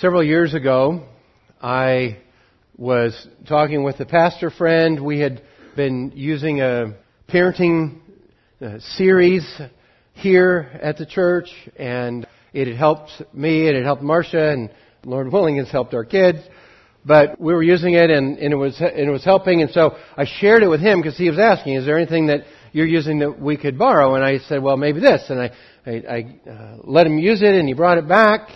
Several 0.00 0.22
years 0.22 0.54
ago, 0.54 1.02
I 1.60 2.16
was 2.78 3.28
talking 3.46 3.82
with 3.82 4.00
a 4.00 4.06
pastor 4.06 4.48
friend. 4.48 5.04
We 5.04 5.18
had 5.18 5.42
been 5.76 6.12
using 6.14 6.62
a 6.62 6.94
parenting 7.28 7.98
uh, 8.62 8.78
series 8.96 9.44
here 10.14 10.70
at 10.80 10.96
the 10.96 11.04
church, 11.04 11.50
and 11.76 12.26
it 12.54 12.66
had 12.66 12.78
helped 12.78 13.10
me, 13.34 13.68
it 13.68 13.74
had 13.74 13.84
helped 13.84 14.00
Marcia, 14.00 14.52
and 14.52 14.70
Lord 15.04 15.30
willing, 15.30 15.58
has 15.58 15.68
helped 15.70 15.92
our 15.92 16.06
kids. 16.06 16.38
But 17.04 17.38
we 17.38 17.52
were 17.52 17.62
using 17.62 17.92
it, 17.92 18.08
and, 18.08 18.38
and 18.38 18.54
it 18.54 18.56
was 18.56 18.80
and 18.80 19.06
it 19.06 19.10
was 19.10 19.24
helping, 19.24 19.60
and 19.60 19.70
so 19.70 19.98
I 20.16 20.24
shared 20.24 20.62
it 20.62 20.68
with 20.68 20.80
him 20.80 21.02
because 21.02 21.18
he 21.18 21.28
was 21.28 21.38
asking, 21.38 21.74
"Is 21.74 21.84
there 21.84 21.98
anything 21.98 22.28
that 22.28 22.44
you're 22.72 22.86
using 22.86 23.18
that 23.18 23.38
we 23.38 23.58
could 23.58 23.78
borrow?" 23.78 24.14
And 24.14 24.24
I 24.24 24.38
said, 24.38 24.62
"Well, 24.62 24.78
maybe 24.78 25.00
this." 25.00 25.28
And 25.28 25.42
I 25.42 25.50
I, 25.84 25.90
I 25.90 26.50
uh, 26.50 26.76
let 26.84 27.06
him 27.06 27.18
use 27.18 27.42
it, 27.42 27.54
and 27.54 27.68
he 27.68 27.74
brought 27.74 27.98
it 27.98 28.08
back, 28.08 28.48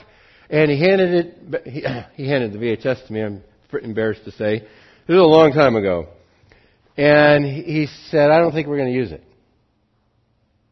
and 0.55 0.71
he 0.71 0.79
handed 0.79 1.27
it. 1.27 1.67
He, 1.67 1.85
he 2.23 2.29
handed 2.29 2.53
the 2.53 2.59
VHS 2.59 3.07
to 3.09 3.13
me. 3.13 3.23
I'm 3.23 3.43
pretty 3.71 3.87
embarrassed 3.87 4.25
to 4.25 4.31
say. 4.33 4.57
It 4.57 5.13
was 5.13 5.19
a 5.19 5.23
long 5.23 5.53
time 5.53 5.75
ago, 5.75 6.07
and 6.97 7.45
he 7.45 7.89
said, 8.11 8.31
"I 8.31 8.39
don't 8.39 8.53
think 8.53 8.69
we're 8.69 8.79
going 8.79 8.93
to 8.93 8.95
use 8.95 9.11
it." 9.11 9.23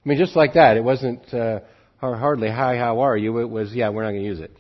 I 0.05 0.09
mean, 0.09 0.19
just 0.19 0.37
like 0.37 0.55
that. 0.55 0.77
It 0.77 0.85
wasn't 0.85 1.35
uh, 1.35 1.61
hardly 2.01 2.49
"Hi, 2.49 2.77
how 2.77 3.01
are 3.01 3.17
you?" 3.17 3.39
It 3.39 3.51
was, 3.51 3.73
"Yeah, 3.75 3.89
we're 3.89 4.05
not 4.05 4.11
going 4.11 4.23
to 4.23 4.29
use 4.29 4.41
it." 4.41 4.57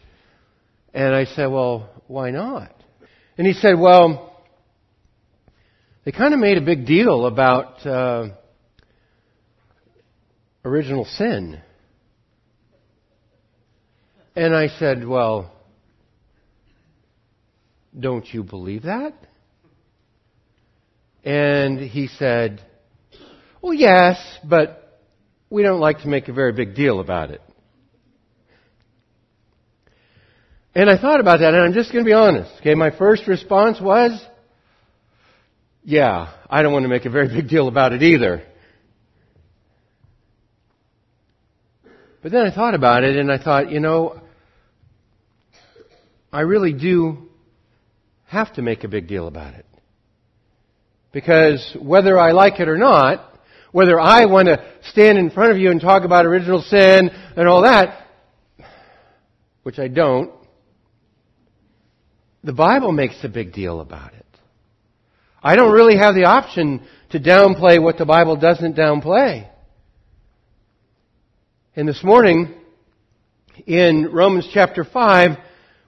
And 0.92 1.14
I 1.14 1.24
said, 1.24 1.46
"Well, 1.46 1.88
why 2.08 2.30
not?" 2.30 2.74
And 3.38 3.46
he 3.46 3.52
said, 3.52 3.78
"Well." 3.78 4.28
They 6.04 6.10
kind 6.10 6.34
of 6.34 6.40
made 6.40 6.58
a 6.58 6.62
big 6.62 6.84
deal 6.84 7.26
about 7.26 7.86
uh, 7.86 8.30
original 10.64 11.04
sin. 11.04 11.60
And 14.34 14.54
I 14.56 14.68
said, 14.78 15.06
Well, 15.06 15.52
don't 17.98 18.26
you 18.32 18.42
believe 18.42 18.82
that? 18.82 19.14
And 21.24 21.78
he 21.78 22.08
said, 22.08 22.62
Well, 23.60 23.74
yes, 23.74 24.16
but 24.42 25.00
we 25.50 25.62
don't 25.62 25.80
like 25.80 26.00
to 26.00 26.08
make 26.08 26.28
a 26.28 26.32
very 26.32 26.52
big 26.52 26.74
deal 26.74 27.00
about 27.00 27.30
it. 27.30 27.42
And 30.74 30.88
I 30.88 30.96
thought 30.98 31.20
about 31.20 31.40
that, 31.40 31.52
and 31.52 31.62
I'm 31.62 31.74
just 31.74 31.92
going 31.92 32.02
to 32.02 32.08
be 32.08 32.14
honest. 32.14 32.50
Okay, 32.60 32.74
my 32.74 32.90
first 32.96 33.28
response 33.28 33.78
was, 33.78 34.18
Yeah, 35.84 36.32
I 36.48 36.62
don't 36.62 36.72
want 36.72 36.84
to 36.84 36.88
make 36.88 37.04
a 37.04 37.10
very 37.10 37.28
big 37.28 37.50
deal 37.50 37.68
about 37.68 37.92
it 37.92 38.02
either. 38.02 38.42
But 42.22 42.30
then 42.30 42.46
I 42.46 42.54
thought 42.54 42.74
about 42.74 43.02
it 43.02 43.16
and 43.16 43.30
I 43.30 43.36
thought, 43.36 43.70
you 43.70 43.80
know, 43.80 44.20
I 46.32 46.40
really 46.40 46.72
do 46.72 47.28
have 48.24 48.54
to 48.54 48.62
make 48.62 48.84
a 48.84 48.88
big 48.88 49.06
deal 49.06 49.26
about 49.26 49.54
it. 49.54 49.66
Because 51.12 51.76
whether 51.78 52.18
I 52.18 52.32
like 52.32 52.58
it 52.58 52.68
or 52.68 52.78
not, 52.78 53.28
whether 53.70 54.00
I 54.00 54.24
want 54.24 54.48
to 54.48 54.64
stand 54.90 55.18
in 55.18 55.30
front 55.30 55.52
of 55.52 55.58
you 55.58 55.70
and 55.70 55.80
talk 55.80 56.04
about 56.04 56.24
original 56.24 56.62
sin 56.62 57.10
and 57.36 57.48
all 57.48 57.62
that, 57.62 58.06
which 59.62 59.78
I 59.78 59.88
don't, 59.88 60.32
the 62.42 62.54
Bible 62.54 62.92
makes 62.92 63.22
a 63.22 63.28
big 63.28 63.52
deal 63.52 63.80
about 63.80 64.14
it. 64.14 64.26
I 65.42 65.54
don't 65.54 65.72
really 65.72 65.96
have 65.96 66.14
the 66.14 66.24
option 66.24 66.82
to 67.10 67.20
downplay 67.20 67.80
what 67.80 67.98
the 67.98 68.06
Bible 68.06 68.36
doesn't 68.36 68.74
downplay. 68.74 69.48
And 71.76 71.86
this 71.86 72.02
morning, 72.02 72.54
in 73.66 74.10
Romans 74.12 74.48
chapter 74.52 74.84
5, 74.84 75.38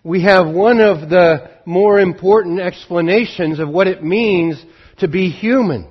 we 0.04 0.22
have 0.22 0.54
one 0.54 0.80
of 0.82 1.08
the 1.08 1.50
more 1.64 1.98
important 1.98 2.60
explanations 2.60 3.58
of 3.58 3.70
what 3.70 3.86
it 3.86 4.04
means 4.04 4.62
to 4.98 5.08
be 5.08 5.30
human. 5.30 5.90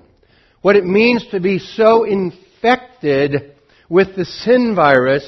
What 0.62 0.76
it 0.76 0.86
means 0.86 1.26
to 1.32 1.40
be 1.40 1.58
so 1.58 2.04
infected 2.04 3.56
with 3.90 4.16
the 4.16 4.24
sin 4.24 4.76
virus 4.76 5.26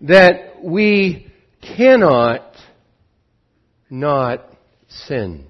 that 0.00 0.62
we 0.62 1.30
cannot 1.76 2.42
not 3.90 4.46
sin. 4.88 5.46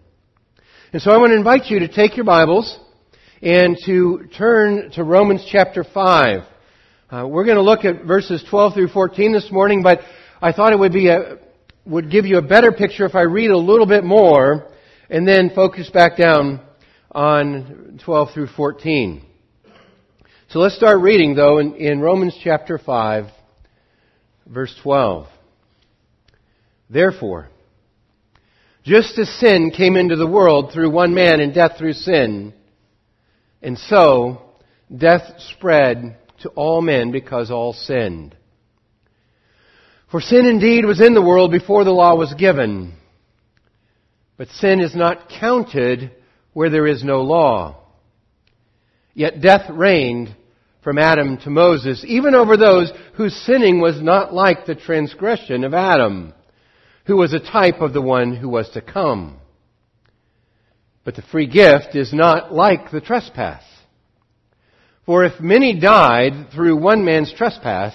And 0.92 1.00
so 1.00 1.12
I 1.12 1.18
want 1.18 1.30
to 1.30 1.36
invite 1.36 1.66
you 1.66 1.78
to 1.78 1.88
take 1.88 2.16
your 2.16 2.26
Bibles 2.26 2.76
and 3.40 3.78
to 3.86 4.28
turn 4.36 4.90
to 4.92 5.04
Romans 5.04 5.46
chapter 5.50 5.84
5. 5.84 6.42
Uh, 7.08 7.28
we're 7.28 7.44
going 7.44 7.56
to 7.56 7.62
look 7.62 7.84
at 7.84 8.04
verses 8.04 8.44
12 8.50 8.74
through 8.74 8.88
14 8.88 9.32
this 9.32 9.50
morning, 9.52 9.84
but 9.84 10.00
I 10.42 10.52
thought 10.52 10.72
it 10.72 10.78
would 10.78 10.92
be 10.92 11.08
a, 11.08 11.38
would 11.86 12.10
give 12.10 12.26
you 12.26 12.38
a 12.38 12.42
better 12.42 12.72
picture 12.72 13.04
if 13.04 13.14
I 13.14 13.22
read 13.22 13.50
a 13.50 13.58
little 13.58 13.86
bit 13.86 14.04
more 14.04 14.68
and 15.10 15.26
then 15.28 15.50
focus 15.54 15.90
back 15.90 16.16
down 16.16 16.60
on 17.10 18.00
12 18.04 18.32
through 18.32 18.48
14. 18.48 19.24
So 20.48 20.60
let's 20.60 20.76
start 20.76 21.00
reading 21.00 21.34
though 21.34 21.58
in, 21.58 21.74
in 21.74 22.00
Romans 22.00 22.36
chapter 22.42 22.78
5, 22.78 23.26
verse 24.46 24.74
12. 24.82 25.26
Therefore, 26.88 27.48
just 28.82 29.18
as 29.18 29.28
sin 29.40 29.70
came 29.74 29.96
into 29.96 30.16
the 30.16 30.26
world 30.26 30.72
through 30.72 30.90
one 30.90 31.14
man 31.14 31.40
and 31.40 31.54
death 31.54 31.72
through 31.78 31.94
sin, 31.94 32.52
and 33.62 33.78
so 33.78 34.42
death 34.94 35.22
spread 35.56 36.18
to 36.42 36.50
all 36.50 36.82
men 36.82 37.10
because 37.10 37.50
all 37.50 37.72
sinned. 37.72 38.36
For 40.10 40.20
sin 40.20 40.46
indeed 40.46 40.84
was 40.84 41.00
in 41.00 41.14
the 41.14 41.22
world 41.22 41.50
before 41.50 41.84
the 41.84 41.90
law 41.90 42.14
was 42.14 42.34
given, 42.34 42.94
but 44.36 44.48
sin 44.48 44.80
is 44.80 44.94
not 44.94 45.28
counted 45.28 46.12
where 46.52 46.70
there 46.70 46.86
is 46.86 47.02
no 47.02 47.22
law. 47.22 47.76
Yet 49.14 49.40
death 49.40 49.68
reigned 49.70 50.34
from 50.82 50.98
Adam 50.98 51.38
to 51.38 51.50
Moses, 51.50 52.04
even 52.06 52.34
over 52.34 52.56
those 52.56 52.92
whose 53.14 53.34
sinning 53.34 53.80
was 53.80 54.00
not 54.00 54.34
like 54.34 54.66
the 54.66 54.74
transgression 54.74 55.64
of 55.64 55.72
Adam, 55.72 56.34
who 57.06 57.16
was 57.16 57.32
a 57.32 57.40
type 57.40 57.80
of 57.80 57.92
the 57.92 58.02
one 58.02 58.36
who 58.36 58.48
was 58.48 58.68
to 58.70 58.80
come. 58.80 59.38
But 61.04 61.16
the 61.16 61.22
free 61.22 61.46
gift 61.46 61.94
is 61.94 62.12
not 62.12 62.52
like 62.52 62.90
the 62.90 63.00
trespass. 63.00 63.62
For 65.06 65.24
if 65.24 65.40
many 65.40 65.78
died 65.78 66.50
through 66.52 66.76
one 66.76 67.04
man's 67.04 67.32
trespass, 67.32 67.94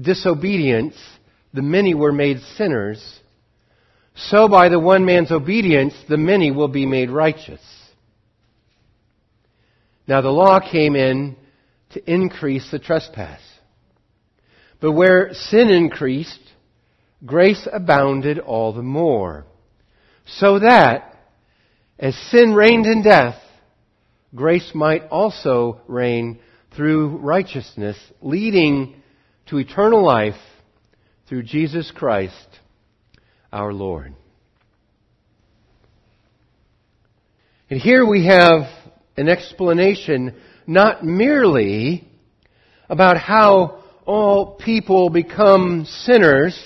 disobedience 0.00 0.94
the 1.54 1.62
many 1.62 1.94
were 1.94 2.12
made 2.12 2.40
sinners, 2.56 3.20
so 4.14 4.48
by 4.48 4.68
the 4.68 4.80
one 4.80 5.04
man's 5.04 5.30
obedience 5.30 5.94
the 6.08 6.16
many 6.16 6.50
will 6.50 6.68
be 6.68 6.86
made 6.86 7.10
righteous. 7.10 7.60
Now 10.06 10.20
the 10.20 10.30
law 10.30 10.60
came 10.60 10.96
in 10.96 11.36
to 11.90 12.12
increase 12.12 12.70
the 12.70 12.78
trespass. 12.78 13.40
But 14.80 14.92
where 14.92 15.32
sin 15.32 15.70
increased, 15.70 16.40
grace 17.24 17.68
abounded 17.70 18.38
all 18.38 18.72
the 18.72 18.82
more. 18.82 19.44
So 20.26 20.58
that, 20.58 21.16
as 21.98 22.16
sin 22.30 22.54
reigned 22.54 22.86
in 22.86 23.02
death, 23.02 23.40
grace 24.34 24.72
might 24.74 25.04
also 25.08 25.80
reign 25.86 26.40
through 26.74 27.18
righteousness, 27.18 27.96
leading 28.20 29.01
to 29.46 29.58
eternal 29.58 30.04
life 30.04 30.40
through 31.28 31.42
Jesus 31.42 31.90
Christ 31.94 32.34
our 33.52 33.72
Lord. 33.72 34.14
And 37.70 37.80
here 37.80 38.04
we 38.06 38.26
have 38.26 38.62
an 39.16 39.28
explanation 39.28 40.34
not 40.66 41.04
merely 41.04 42.06
about 42.88 43.16
how 43.16 43.82
all 44.04 44.56
people 44.56 45.10
become 45.10 45.86
sinners, 45.86 46.60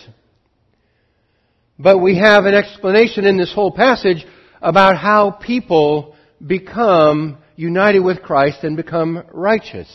but 1.78 1.98
we 1.98 2.18
have 2.18 2.44
an 2.46 2.54
explanation 2.54 3.24
in 3.24 3.36
this 3.36 3.52
whole 3.52 3.70
passage 3.70 4.26
about 4.60 4.96
how 4.96 5.30
people 5.30 6.16
become 6.44 7.38
united 7.54 8.00
with 8.00 8.22
Christ 8.22 8.64
and 8.64 8.76
become 8.76 9.22
righteous. 9.32 9.88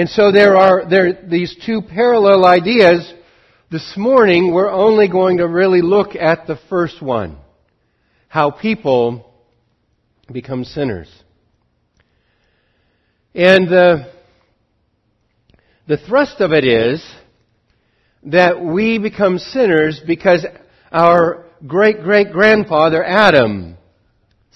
And 0.00 0.08
so 0.08 0.32
there 0.32 0.56
are 0.56 0.88
there 0.88 1.12
these 1.28 1.54
two 1.66 1.82
parallel 1.82 2.46
ideas. 2.46 3.12
This 3.70 3.98
morning 3.98 4.50
we're 4.50 4.70
only 4.70 5.08
going 5.08 5.36
to 5.36 5.46
really 5.46 5.82
look 5.82 6.16
at 6.16 6.46
the 6.46 6.58
first 6.70 7.02
one. 7.02 7.36
How 8.26 8.50
people 8.50 9.30
become 10.32 10.64
sinners. 10.64 11.12
And 13.34 13.68
the, 13.68 14.10
the 15.86 15.98
thrust 15.98 16.40
of 16.40 16.52
it 16.52 16.64
is 16.64 17.06
that 18.22 18.58
we 18.64 18.98
become 18.98 19.36
sinners 19.36 20.00
because 20.06 20.46
our 20.90 21.44
great 21.66 22.00
great 22.02 22.32
grandfather 22.32 23.04
Adam 23.04 23.76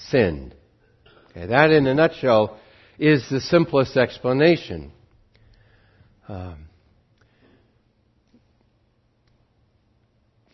sinned. 0.09 0.55
Okay, 1.33 1.45
that 1.49 1.71
in 1.71 1.87
a 1.87 1.93
nutshell 1.93 2.59
is 2.99 3.29
the 3.29 3.43
simplest 3.43 3.99
explanation. 3.99 4.91
Um, 6.27 6.69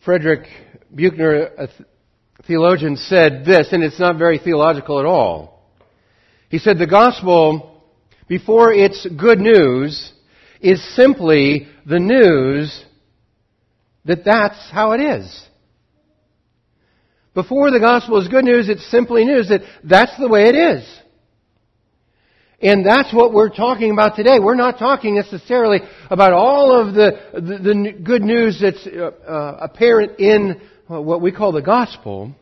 Frederick 0.03 0.47
Buechner, 0.93 1.43
a 1.57 1.69
theologian, 2.45 2.97
said 2.97 3.45
this, 3.45 3.69
and 3.71 3.83
it's 3.83 3.99
not 3.99 4.17
very 4.17 4.37
theological 4.37 4.99
at 4.99 5.05
all. 5.05 5.69
He 6.49 6.57
said 6.57 6.77
the 6.77 6.87
gospel, 6.87 7.83
before 8.27 8.73
it's 8.73 9.07
good 9.17 9.39
news, 9.39 10.11
is 10.59 10.83
simply 10.95 11.67
the 11.85 11.99
news 11.99 12.83
that 14.03 14.25
that's 14.25 14.69
how 14.71 14.91
it 14.91 14.99
is. 14.99 15.47
Before 17.33 17.71
the 17.71 17.79
gospel 17.79 18.19
is 18.19 18.27
good 18.27 18.43
news, 18.43 18.67
it's 18.67 18.89
simply 18.91 19.23
news 19.23 19.47
that 19.47 19.61
that's 19.85 20.17
the 20.17 20.27
way 20.27 20.49
it 20.49 20.55
is. 20.55 21.00
And 22.61 22.85
that's 22.85 23.11
what 23.11 23.33
we're 23.33 23.49
talking 23.49 23.91
about 23.91 24.15
today. 24.15 24.37
We're 24.39 24.55
not 24.55 24.77
talking 24.77 25.15
necessarily 25.15 25.79
about 26.11 26.33
all 26.33 26.79
of 26.79 26.93
the, 26.93 27.11
the, 27.33 27.57
the 27.57 27.91
good 28.03 28.21
news 28.21 28.59
that's 28.61 28.85
uh, 28.85 29.11
uh, 29.27 29.57
apparent 29.61 30.19
in 30.19 30.61
what 30.87 31.21
we 31.21 31.31
call 31.31 31.53
the 31.53 31.61
gospel. 31.61 32.35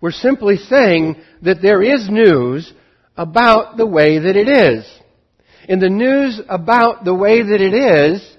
We're 0.00 0.12
simply 0.12 0.56
saying 0.56 1.16
that 1.42 1.60
there 1.60 1.82
is 1.82 2.08
news 2.08 2.72
about 3.16 3.76
the 3.76 3.86
way 3.86 4.18
that 4.18 4.36
it 4.36 4.48
is. 4.48 4.86
And 5.68 5.80
the 5.80 5.90
news 5.90 6.40
about 6.48 7.04
the 7.04 7.14
way 7.14 7.42
that 7.42 7.60
it 7.60 7.74
is 7.74 8.36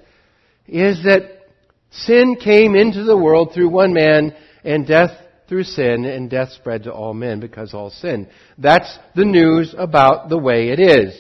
is 0.68 1.04
that 1.04 1.50
sin 1.92 2.36
came 2.36 2.76
into 2.76 3.04
the 3.04 3.18
world 3.18 3.52
through 3.54 3.70
one 3.70 3.94
man 3.94 4.36
and 4.64 4.88
death 4.88 5.12
through 5.48 5.64
sin, 5.64 6.06
and 6.06 6.30
death 6.30 6.52
spread 6.52 6.84
to 6.84 6.94
all 6.94 7.14
men 7.14 7.40
because 7.40 7.74
all 7.74 7.90
sin. 7.90 8.28
That's 8.58 8.98
the 9.16 9.26
news 9.26 9.76
about 9.78 10.30
the 10.30 10.38
way 10.38 10.70
it 10.70 10.80
is. 10.80 11.20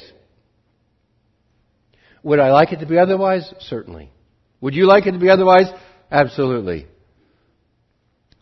Would 2.24 2.40
I 2.40 2.52
like 2.52 2.72
it 2.72 2.80
to 2.80 2.88
be 2.88 2.98
otherwise? 2.98 3.54
Certainly. 3.60 4.10
Would 4.62 4.74
you 4.74 4.88
like 4.88 5.06
it 5.06 5.12
to 5.12 5.20
be 5.20 5.30
otherwise? 5.30 5.68
Absolutely. 6.10 6.88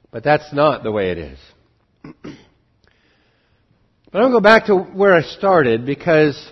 But 0.10 0.24
that's 0.24 0.54
not 0.54 0.84
the 0.84 0.92
way 0.92 1.12
it 1.12 1.18
is. 1.18 1.40
but 2.24 4.22
I'll 4.22 4.32
go 4.32 4.40
back 4.40 4.68
to 4.68 4.76
where 4.78 5.14
I 5.14 5.22
started 5.22 5.86
because 5.86 6.52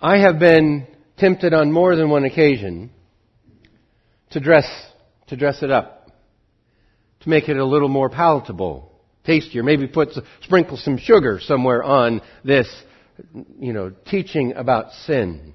I 0.00 0.18
have 0.18 0.38
been 0.38 0.86
tempted 1.16 1.52
on 1.52 1.72
more 1.72 1.96
than 1.96 2.10
one 2.10 2.24
occasion 2.24 2.90
to 4.30 4.40
dress, 4.40 4.66
to 5.28 5.36
dress 5.36 5.64
it 5.64 5.70
up 5.72 5.97
to 7.20 7.28
make 7.28 7.48
it 7.48 7.56
a 7.56 7.64
little 7.64 7.88
more 7.88 8.08
palatable, 8.08 8.92
tastier. 9.24 9.62
Maybe 9.62 9.86
put 9.86 10.10
sprinkle 10.42 10.76
some 10.76 10.98
sugar 10.98 11.40
somewhere 11.42 11.82
on 11.82 12.22
this, 12.44 12.68
you 13.58 13.72
know, 13.72 13.92
teaching 14.06 14.52
about 14.54 14.92
sin. 15.06 15.54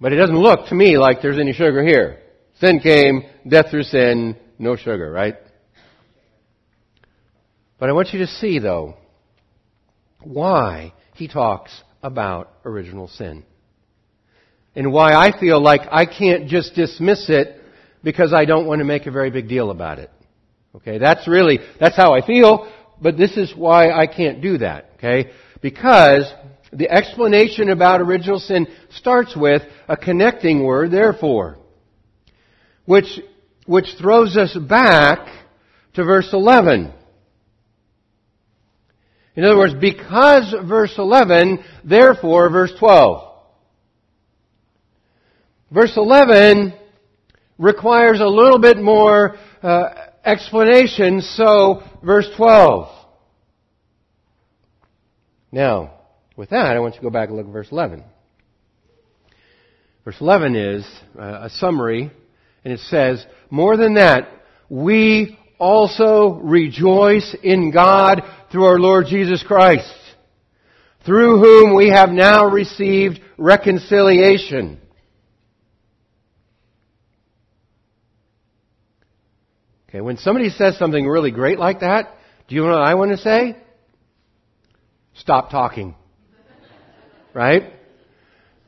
But 0.00 0.12
it 0.12 0.16
doesn't 0.16 0.38
look 0.38 0.68
to 0.68 0.74
me 0.74 0.96
like 0.96 1.22
there's 1.22 1.38
any 1.38 1.52
sugar 1.52 1.84
here. 1.84 2.20
Sin 2.60 2.80
came, 2.80 3.22
death 3.46 3.70
through 3.70 3.84
sin, 3.84 4.36
no 4.58 4.76
sugar, 4.76 5.10
right? 5.10 5.36
But 7.78 7.88
I 7.88 7.92
want 7.92 8.12
you 8.12 8.20
to 8.20 8.26
see, 8.26 8.58
though, 8.58 8.96
why 10.22 10.92
he 11.14 11.28
talks 11.28 11.82
about 12.02 12.50
original 12.64 13.08
sin 13.08 13.44
and 14.78 14.92
why 14.92 15.12
I 15.12 15.36
feel 15.36 15.60
like 15.60 15.80
I 15.90 16.06
can't 16.06 16.46
just 16.46 16.76
dismiss 16.76 17.28
it 17.28 17.60
because 18.04 18.32
I 18.32 18.44
don't 18.44 18.64
want 18.64 18.78
to 18.78 18.84
make 18.84 19.06
a 19.06 19.10
very 19.10 19.28
big 19.28 19.48
deal 19.48 19.72
about 19.72 19.98
it. 19.98 20.08
Okay, 20.76 20.98
that's 20.98 21.26
really, 21.26 21.58
that's 21.80 21.96
how 21.96 22.14
I 22.14 22.24
feel, 22.24 22.72
but 23.02 23.18
this 23.18 23.36
is 23.36 23.52
why 23.56 23.90
I 23.90 24.06
can't 24.06 24.40
do 24.40 24.58
that. 24.58 24.90
Okay, 24.94 25.32
because 25.60 26.32
the 26.72 26.88
explanation 26.88 27.70
about 27.70 28.00
original 28.00 28.38
sin 28.38 28.68
starts 28.90 29.34
with 29.36 29.62
a 29.88 29.96
connecting 29.96 30.62
word, 30.62 30.92
therefore, 30.92 31.58
which, 32.84 33.18
which 33.66 33.96
throws 33.98 34.36
us 34.36 34.56
back 34.56 35.26
to 35.94 36.04
verse 36.04 36.28
11. 36.32 36.92
In 39.34 39.44
other 39.44 39.58
words, 39.58 39.74
because 39.74 40.54
verse 40.68 40.94
11, 40.96 41.64
therefore 41.82 42.48
verse 42.48 42.72
12. 42.78 43.27
Verse 45.70 45.92
11 45.96 46.72
requires 47.58 48.20
a 48.20 48.26
little 48.26 48.58
bit 48.58 48.78
more 48.78 49.36
uh, 49.62 49.88
explanation, 50.24 51.20
so 51.20 51.82
verse 52.02 52.28
12. 52.36 52.88
Now, 55.52 55.92
with 56.36 56.50
that, 56.50 56.76
I 56.76 56.78
want 56.78 56.94
you 56.94 57.00
to 57.00 57.06
go 57.06 57.10
back 57.10 57.28
and 57.28 57.36
look 57.36 57.46
at 57.46 57.52
verse 57.52 57.68
11. 57.70 58.04
Verse 60.04 60.16
11 60.20 60.56
is 60.56 60.86
uh, 61.18 61.40
a 61.42 61.50
summary, 61.50 62.10
and 62.64 62.72
it 62.72 62.80
says, 62.80 63.26
More 63.50 63.76
than 63.76 63.94
that, 63.94 64.28
we 64.70 65.38
also 65.58 66.40
rejoice 66.42 67.36
in 67.42 67.72
God 67.72 68.22
through 68.50 68.64
our 68.64 68.78
Lord 68.78 69.06
Jesus 69.06 69.42
Christ, 69.42 69.92
through 71.04 71.40
whom 71.40 71.74
we 71.74 71.90
have 71.90 72.08
now 72.08 72.46
received 72.46 73.20
reconciliation. 73.36 74.80
Okay, 79.88 80.02
when 80.02 80.18
somebody 80.18 80.50
says 80.50 80.76
something 80.76 81.06
really 81.06 81.30
great 81.30 81.58
like 81.58 81.80
that, 81.80 82.14
do 82.46 82.54
you 82.54 82.62
know 82.62 82.68
what 82.68 82.86
I 82.86 82.94
want 82.94 83.10
to 83.12 83.16
say? 83.16 83.56
Stop 85.14 85.50
talking. 85.50 85.94
Right? 87.32 87.72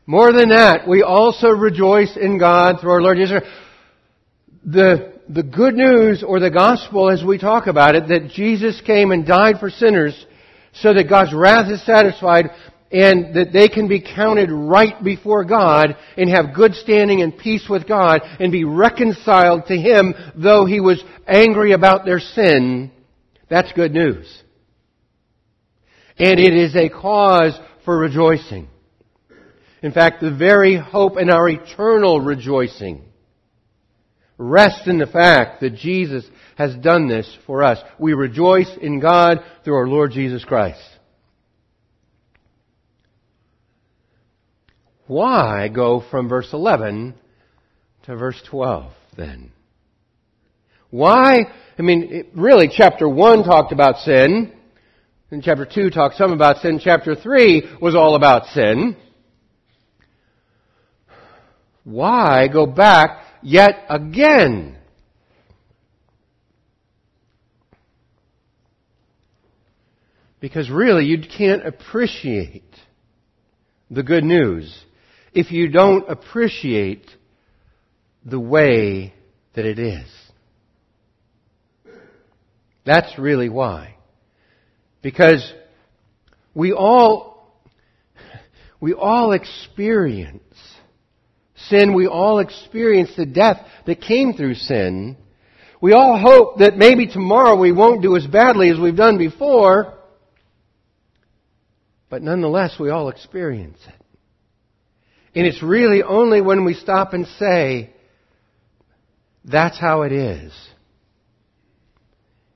More 0.06 0.32
than 0.32 0.48
that, 0.48 0.88
we 0.88 1.02
also 1.02 1.48
rejoice 1.48 2.16
in 2.16 2.38
God 2.38 2.80
through 2.80 2.92
our 2.92 3.02
Lord 3.02 3.18
Jesus. 3.18 3.42
The, 4.64 5.12
the 5.28 5.42
good 5.42 5.74
news 5.74 6.24
or 6.26 6.40
the 6.40 6.50
gospel 6.50 7.10
as 7.10 7.22
we 7.22 7.38
talk 7.38 7.66
about 7.66 7.94
it, 7.94 8.08
that 8.08 8.30
Jesus 8.30 8.80
came 8.80 9.10
and 9.10 9.26
died 9.26 9.60
for 9.60 9.68
sinners 9.70 10.26
so 10.72 10.94
that 10.94 11.08
God's 11.08 11.34
wrath 11.34 11.70
is 11.70 11.84
satisfied 11.84 12.46
and 12.92 13.36
that 13.36 13.52
they 13.52 13.68
can 13.68 13.86
be 13.88 14.00
counted 14.00 14.50
right 14.50 15.02
before 15.02 15.44
God 15.44 15.96
and 16.16 16.28
have 16.28 16.54
good 16.54 16.74
standing 16.74 17.22
and 17.22 17.36
peace 17.36 17.66
with 17.68 17.86
God 17.86 18.22
and 18.40 18.50
be 18.50 18.64
reconciled 18.64 19.66
to 19.66 19.76
Him 19.76 20.14
though 20.34 20.66
He 20.66 20.80
was 20.80 21.02
angry 21.26 21.72
about 21.72 22.04
their 22.04 22.18
sin, 22.18 22.90
that's 23.48 23.72
good 23.72 23.92
news. 23.92 24.42
And 26.18 26.38
it 26.38 26.54
is 26.54 26.74
a 26.76 26.88
cause 26.88 27.58
for 27.84 27.96
rejoicing. 27.96 28.68
In 29.82 29.92
fact, 29.92 30.20
the 30.20 30.34
very 30.34 30.76
hope 30.76 31.18
in 31.18 31.30
our 31.30 31.48
eternal 31.48 32.20
rejoicing 32.20 33.04
rests 34.36 34.86
in 34.86 34.98
the 34.98 35.06
fact 35.06 35.60
that 35.60 35.76
Jesus 35.76 36.24
has 36.56 36.74
done 36.76 37.08
this 37.08 37.38
for 37.46 37.62
us. 37.62 37.78
We 37.98 38.14
rejoice 38.14 38.70
in 38.80 39.00
God 39.00 39.38
through 39.64 39.76
our 39.76 39.88
Lord 39.88 40.12
Jesus 40.12 40.44
Christ. 40.44 40.80
Why 45.10 45.66
go 45.66 46.04
from 46.08 46.28
verse 46.28 46.52
11 46.52 47.14
to 48.04 48.14
verse 48.14 48.40
12 48.48 48.92
then? 49.16 49.50
Why? 50.90 51.46
I 51.76 51.82
mean, 51.82 52.28
really, 52.32 52.68
chapter 52.72 53.08
1 53.08 53.42
talked 53.42 53.72
about 53.72 53.96
sin. 53.96 54.52
And 55.32 55.42
chapter 55.42 55.66
2 55.66 55.90
talked 55.90 56.14
some 56.14 56.30
about 56.30 56.58
sin. 56.58 56.78
Chapter 56.80 57.16
3 57.16 57.78
was 57.82 57.96
all 57.96 58.14
about 58.14 58.46
sin. 58.54 58.96
Why 61.82 62.46
go 62.46 62.66
back 62.66 63.24
yet 63.42 63.86
again? 63.88 64.78
Because 70.38 70.70
really, 70.70 71.06
you 71.06 71.18
can't 71.36 71.66
appreciate 71.66 72.62
the 73.90 74.04
good 74.04 74.22
news 74.22 74.84
if 75.32 75.50
you 75.50 75.68
don't 75.68 76.10
appreciate 76.10 77.06
the 78.24 78.40
way 78.40 79.14
that 79.54 79.64
it 79.64 79.78
is. 79.78 80.06
That's 82.84 83.18
really 83.18 83.48
why. 83.48 83.96
Because 85.02 85.52
we 86.54 86.72
all, 86.72 87.60
we 88.80 88.92
all 88.92 89.32
experience 89.32 90.42
sin. 91.68 91.94
We 91.94 92.06
all 92.06 92.38
experience 92.40 93.10
the 93.16 93.26
death 93.26 93.64
that 93.86 94.00
came 94.00 94.34
through 94.34 94.54
sin. 94.54 95.16
We 95.80 95.92
all 95.92 96.18
hope 96.18 96.58
that 96.58 96.76
maybe 96.76 97.06
tomorrow 97.06 97.58
we 97.58 97.72
won't 97.72 98.02
do 98.02 98.16
as 98.16 98.26
badly 98.26 98.70
as 98.70 98.78
we've 98.78 98.96
done 98.96 99.18
before. 99.18 99.94
But 102.10 102.22
nonetheless, 102.22 102.76
we 102.78 102.90
all 102.90 103.08
experience 103.08 103.78
it. 103.86 103.99
And 105.34 105.46
it's 105.46 105.62
really 105.62 106.02
only 106.02 106.40
when 106.40 106.64
we 106.64 106.74
stop 106.74 107.12
and 107.12 107.26
say, 107.38 107.90
that's 109.44 109.78
how 109.78 110.02
it 110.02 110.12
is. 110.12 110.52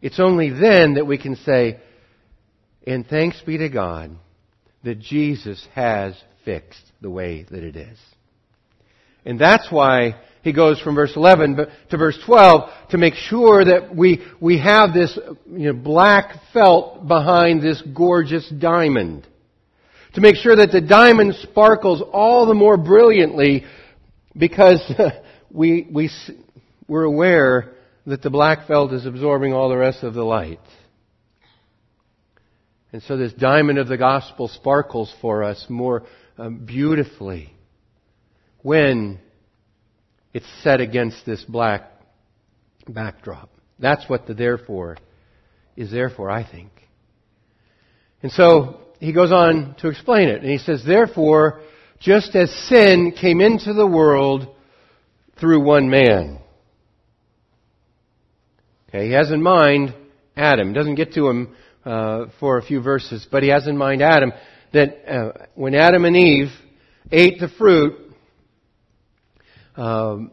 It's 0.03 0.21
only 0.21 0.51
then 0.51 0.95
that 0.95 1.07
we 1.07 1.17
can 1.17 1.37
say, 1.37 1.81
and 2.87 3.07
thanks 3.07 3.41
be 3.41 3.59
to 3.59 3.69
God 3.69 4.11
that 4.83 4.99
Jesus 4.99 5.67
has 5.75 6.15
fixed 6.45 6.93
the 7.01 7.11
way 7.11 7.47
that 7.51 7.63
it 7.63 7.77
is. 7.77 7.99
And 9.25 9.41
that's 9.41 9.71
why 9.71 10.17
he 10.43 10.53
goes 10.53 10.79
from 10.81 10.95
verse 10.95 11.17
11 11.17 11.57
to 11.91 11.97
verse 11.97 12.19
12 12.27 12.71
to 12.91 12.99
make 12.99 13.15
sure 13.15 13.65
that 13.65 13.97
we, 13.97 14.23
we 14.41 14.59
have 14.59 14.93
this 14.93 15.19
you 15.51 15.73
know, 15.73 15.79
black 15.81 16.35
felt 16.53 17.09
behind 17.09 17.63
this 17.63 17.83
gorgeous 17.95 18.47
diamond. 18.51 19.27
To 20.15 20.21
make 20.21 20.37
sure 20.37 20.55
that 20.55 20.71
the 20.71 20.81
diamond 20.81 21.35
sparkles 21.43 22.01
all 22.13 22.47
the 22.47 22.55
more 22.55 22.77
brilliantly 22.77 23.65
because 24.37 24.81
we, 25.51 25.89
we, 25.91 26.11
we're 26.87 27.03
aware 27.03 27.73
that 28.07 28.23
the 28.23 28.31
black 28.31 28.69
felt 28.69 28.93
is 28.93 29.07
absorbing 29.07 29.53
all 29.53 29.69
the 29.69 29.77
rest 29.77 30.05
of 30.05 30.15
the 30.15 30.23
light. 30.23 30.61
And 32.93 33.03
so 33.03 33.17
this 33.17 33.33
diamond 33.33 33.79
of 33.79 33.89
the 33.89 33.97
gospel 33.97 34.47
sparkles 34.47 35.13
for 35.21 35.43
us 35.43 35.67
more 35.69 36.05
um, 36.39 36.65
beautifully 36.65 37.53
when 38.63 39.19
it's 40.33 40.47
set 40.63 40.81
against 40.81 41.27
this 41.27 41.43
black 41.43 41.91
backdrop. 42.87 43.51
That's 43.81 44.09
what 44.09 44.29
the 44.29 44.35
therefore 44.35 44.97
is 45.77 45.91
there 45.91 46.09
for, 46.09 46.31
I 46.31 46.49
think. 46.49 46.71
And 48.23 48.31
so 48.31 48.81
he 49.01 49.13
goes 49.13 49.33
on 49.33 49.75
to 49.81 49.89
explain 49.89 50.29
it. 50.29 50.43
And 50.43 50.51
he 50.51 50.59
says, 50.59 50.85
Therefore, 50.85 51.61
just 52.01 52.35
as 52.37 52.51
sin 52.69 53.13
came 53.19 53.41
into 53.41 53.73
the 53.73 53.87
world 53.87 54.55
through 55.39 55.65
one 55.65 55.89
man. 55.89 56.39
Okay, 58.89 59.07
he 59.07 59.13
has 59.13 59.31
in 59.31 59.43
mind 59.43 59.95
Adam. 60.37 60.73
Doesn't 60.73 60.95
get 60.95 61.15
to 61.15 61.29
him 61.29 61.57
uh, 61.85 62.27
for 62.41 62.59
a 62.59 62.63
few 62.63 62.81
verses, 62.81 63.27
but 63.31 63.43
he 63.43 63.49
has 63.49 63.67
in 63.67 63.77
mind 63.77 64.03
Adam. 64.03 64.33
That 64.73 65.11
uh, 65.11 65.47
when 65.55 65.75
Adam 65.75 66.05
and 66.05 66.17
Eve 66.17 66.51
ate 67.11 67.41
the 67.41 67.49
fruit, 67.49 67.95
um, 69.77 70.31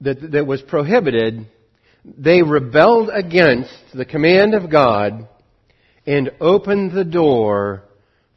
that, 0.00 0.32
that 0.32 0.46
was 0.46 0.62
prohibited, 0.62 1.46
they 2.04 2.42
rebelled 2.42 3.10
against 3.12 3.74
the 3.94 4.04
command 4.04 4.54
of 4.54 4.70
God 4.70 5.28
and 6.06 6.30
opened 6.40 6.92
the 6.92 7.04
door 7.04 7.82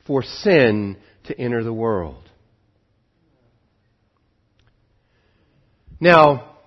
for 0.05 0.23
sin 0.23 0.97
to 1.25 1.39
enter 1.39 1.63
the 1.63 1.73
world. 1.73 2.29
Now, 5.99 6.57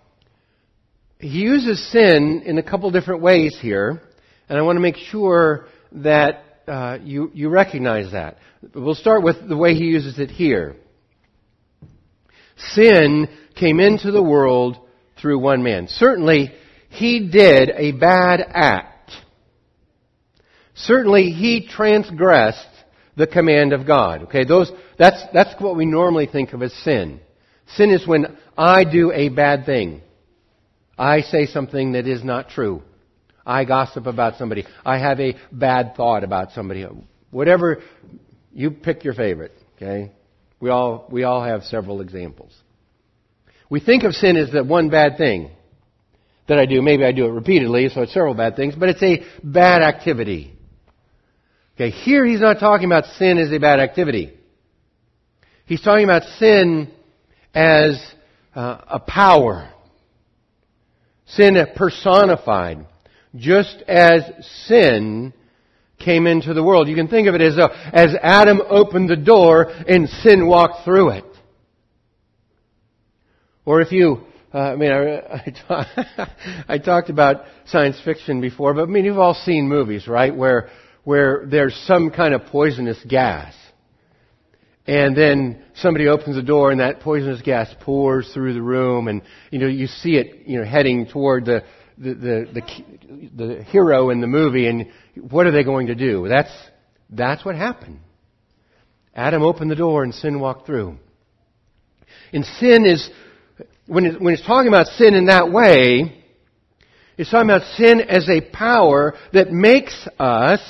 he 1.18 1.40
uses 1.40 1.90
sin 1.92 2.42
in 2.46 2.58
a 2.58 2.62
couple 2.62 2.90
different 2.90 3.22
ways 3.22 3.56
here, 3.60 4.00
and 4.48 4.58
I 4.58 4.62
want 4.62 4.76
to 4.76 4.80
make 4.80 4.96
sure 4.96 5.66
that 5.92 6.42
uh, 6.66 6.98
you, 7.02 7.30
you 7.34 7.48
recognize 7.48 8.12
that. 8.12 8.38
We'll 8.74 8.94
start 8.94 9.22
with 9.22 9.48
the 9.48 9.56
way 9.56 9.74
he 9.74 9.84
uses 9.84 10.18
it 10.18 10.30
here. 10.30 10.76
Sin 12.56 13.28
came 13.54 13.80
into 13.80 14.10
the 14.10 14.22
world 14.22 14.78
through 15.20 15.38
one 15.38 15.62
man. 15.62 15.88
Certainly, 15.88 16.52
he 16.88 17.28
did 17.28 17.70
a 17.70 17.92
bad 17.92 18.40
act. 18.40 18.95
Certainly, 20.76 21.30
he 21.30 21.66
transgressed 21.66 22.68
the 23.16 23.26
command 23.26 23.72
of 23.72 23.86
God. 23.86 24.24
Okay, 24.24 24.44
those, 24.44 24.70
that's, 24.98 25.22
that's 25.32 25.60
what 25.60 25.76
we 25.76 25.86
normally 25.86 26.26
think 26.26 26.52
of 26.52 26.62
as 26.62 26.72
sin. 26.84 27.20
Sin 27.74 27.90
is 27.90 28.06
when 28.06 28.36
I 28.56 28.84
do 28.84 29.10
a 29.12 29.28
bad 29.28 29.66
thing. 29.66 30.02
I 30.98 31.20
say 31.22 31.46
something 31.46 31.92
that 31.92 32.06
is 32.06 32.22
not 32.22 32.50
true. 32.50 32.82
I 33.44 33.64
gossip 33.64 34.06
about 34.06 34.36
somebody. 34.36 34.64
I 34.84 34.98
have 34.98 35.20
a 35.20 35.34
bad 35.52 35.94
thought 35.96 36.24
about 36.24 36.52
somebody. 36.52 36.86
Whatever, 37.30 37.82
you 38.52 38.70
pick 38.70 39.04
your 39.04 39.14
favorite. 39.14 39.52
Okay, 39.76 40.12
we 40.58 40.70
all 40.70 41.06
we 41.10 41.24
all 41.24 41.44
have 41.44 41.62
several 41.64 42.00
examples. 42.00 42.52
We 43.68 43.80
think 43.80 44.04
of 44.04 44.14
sin 44.14 44.36
as 44.36 44.52
that 44.52 44.66
one 44.66 44.90
bad 44.90 45.16
thing 45.16 45.50
that 46.48 46.58
I 46.58 46.66
do. 46.66 46.82
Maybe 46.82 47.04
I 47.04 47.12
do 47.12 47.26
it 47.26 47.30
repeatedly, 47.30 47.88
so 47.88 48.02
it's 48.02 48.14
several 48.14 48.34
bad 48.34 48.56
things, 48.56 48.74
but 48.74 48.88
it's 48.88 49.02
a 49.02 49.24
bad 49.44 49.82
activity. 49.82 50.55
Okay, 51.76 51.90
here 51.90 52.24
he's 52.24 52.40
not 52.40 52.58
talking 52.58 52.86
about 52.86 53.04
sin 53.18 53.36
as 53.36 53.52
a 53.52 53.58
bad 53.58 53.80
activity. 53.80 54.32
He's 55.66 55.82
talking 55.82 56.04
about 56.04 56.22
sin 56.38 56.90
as 57.54 58.00
uh, 58.54 58.78
a 58.88 58.98
power. 58.98 59.68
Sin 61.26 61.54
personified. 61.76 62.86
Just 63.34 63.82
as 63.86 64.22
sin 64.66 65.34
came 65.98 66.26
into 66.26 66.54
the 66.54 66.62
world. 66.62 66.88
You 66.88 66.94
can 66.94 67.08
think 67.08 67.28
of 67.28 67.34
it 67.34 67.42
as 67.42 67.56
though, 67.56 67.68
as 67.92 68.14
Adam 68.22 68.62
opened 68.66 69.10
the 69.10 69.16
door 69.16 69.64
and 69.64 70.08
sin 70.08 70.46
walked 70.46 70.82
through 70.82 71.10
it. 71.10 71.24
Or 73.66 73.82
if 73.82 73.92
you, 73.92 74.22
uh, 74.54 74.58
I 74.58 74.76
mean, 74.76 74.92
I, 74.92 75.42
I, 75.46 75.54
talk, 75.68 76.28
I 76.68 76.78
talked 76.78 77.10
about 77.10 77.44
science 77.66 78.00
fiction 78.02 78.40
before, 78.40 78.72
but 78.72 78.84
I 78.84 78.86
mean, 78.86 79.04
you've 79.04 79.18
all 79.18 79.34
seen 79.34 79.68
movies, 79.68 80.08
right, 80.08 80.34
where, 80.34 80.70
where 81.06 81.46
there's 81.48 81.72
some 81.86 82.10
kind 82.10 82.34
of 82.34 82.46
poisonous 82.46 82.98
gas. 83.08 83.54
And 84.88 85.16
then 85.16 85.62
somebody 85.76 86.08
opens 86.08 86.34
the 86.34 86.42
door 86.42 86.72
and 86.72 86.80
that 86.80 86.98
poisonous 86.98 87.40
gas 87.42 87.72
pours 87.78 88.28
through 88.34 88.54
the 88.54 88.60
room 88.60 89.06
and, 89.06 89.22
you 89.52 89.60
know, 89.60 89.68
you 89.68 89.86
see 89.86 90.16
it, 90.16 90.48
you 90.48 90.58
know, 90.58 90.64
heading 90.64 91.06
toward 91.06 91.44
the, 91.44 91.62
the, 91.96 92.12
the, 92.12 92.46
the, 92.54 93.30
the 93.36 93.62
hero 93.62 94.10
in 94.10 94.20
the 94.20 94.26
movie 94.26 94.66
and 94.66 94.88
what 95.30 95.46
are 95.46 95.52
they 95.52 95.62
going 95.62 95.86
to 95.86 95.94
do? 95.94 96.26
That's, 96.26 96.50
that's 97.08 97.44
what 97.44 97.54
happened. 97.54 98.00
Adam 99.14 99.44
opened 99.44 99.70
the 99.70 99.76
door 99.76 100.02
and 100.02 100.12
sin 100.12 100.40
walked 100.40 100.66
through. 100.66 100.96
And 102.32 102.44
sin 102.44 102.84
is 102.84 103.08
when, 103.86 104.06
it, 104.06 104.20
when 104.20 104.34
it's 104.34 104.44
talking 104.44 104.66
about 104.66 104.88
sin 104.88 105.14
in 105.14 105.26
that 105.26 105.52
way, 105.52 106.24
it's 107.16 107.30
talking 107.30 107.48
about 107.48 107.62
sin 107.76 108.00
as 108.00 108.28
a 108.28 108.40
power 108.40 109.14
that 109.32 109.52
makes 109.52 110.08
us 110.18 110.60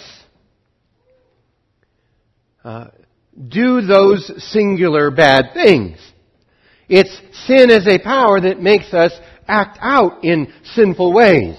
uh, 2.66 2.88
do 3.49 3.80
those 3.80 4.28
singular 4.50 5.12
bad 5.12 5.54
things. 5.54 5.99
It's 6.88 7.16
sin 7.46 7.70
as 7.70 7.87
a 7.87 8.00
power 8.00 8.40
that 8.40 8.61
makes 8.61 8.92
us 8.92 9.12
act 9.46 9.78
out 9.80 10.25
in 10.25 10.52
sinful 10.75 11.12
ways. 11.12 11.56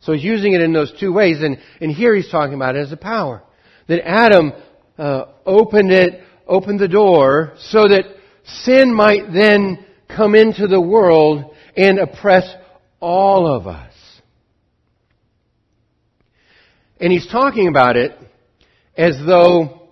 So 0.00 0.14
he's 0.14 0.24
using 0.24 0.52
it 0.52 0.62
in 0.62 0.72
those 0.72 0.92
two 0.98 1.12
ways, 1.12 1.42
and, 1.42 1.58
and 1.80 1.92
here 1.92 2.12
he's 2.12 2.28
talking 2.28 2.54
about 2.54 2.74
it 2.74 2.80
as 2.80 2.90
a 2.90 2.96
power. 2.96 3.44
That 3.86 4.04
Adam 4.04 4.52
uh, 4.98 5.26
opened 5.46 5.92
it, 5.92 6.20
opened 6.48 6.80
the 6.80 6.88
door 6.88 7.52
so 7.58 7.84
that 7.86 8.04
sin 8.44 8.92
might 8.92 9.32
then 9.32 9.86
come 10.08 10.34
into 10.34 10.66
the 10.66 10.80
world 10.80 11.54
and 11.76 12.00
oppress 12.00 12.52
all 12.98 13.46
of 13.46 13.68
us. 13.68 13.94
And 17.00 17.12
he's 17.12 17.28
talking 17.28 17.68
about 17.68 17.96
it 17.96 18.18
as 18.98 19.16
though, 19.24 19.88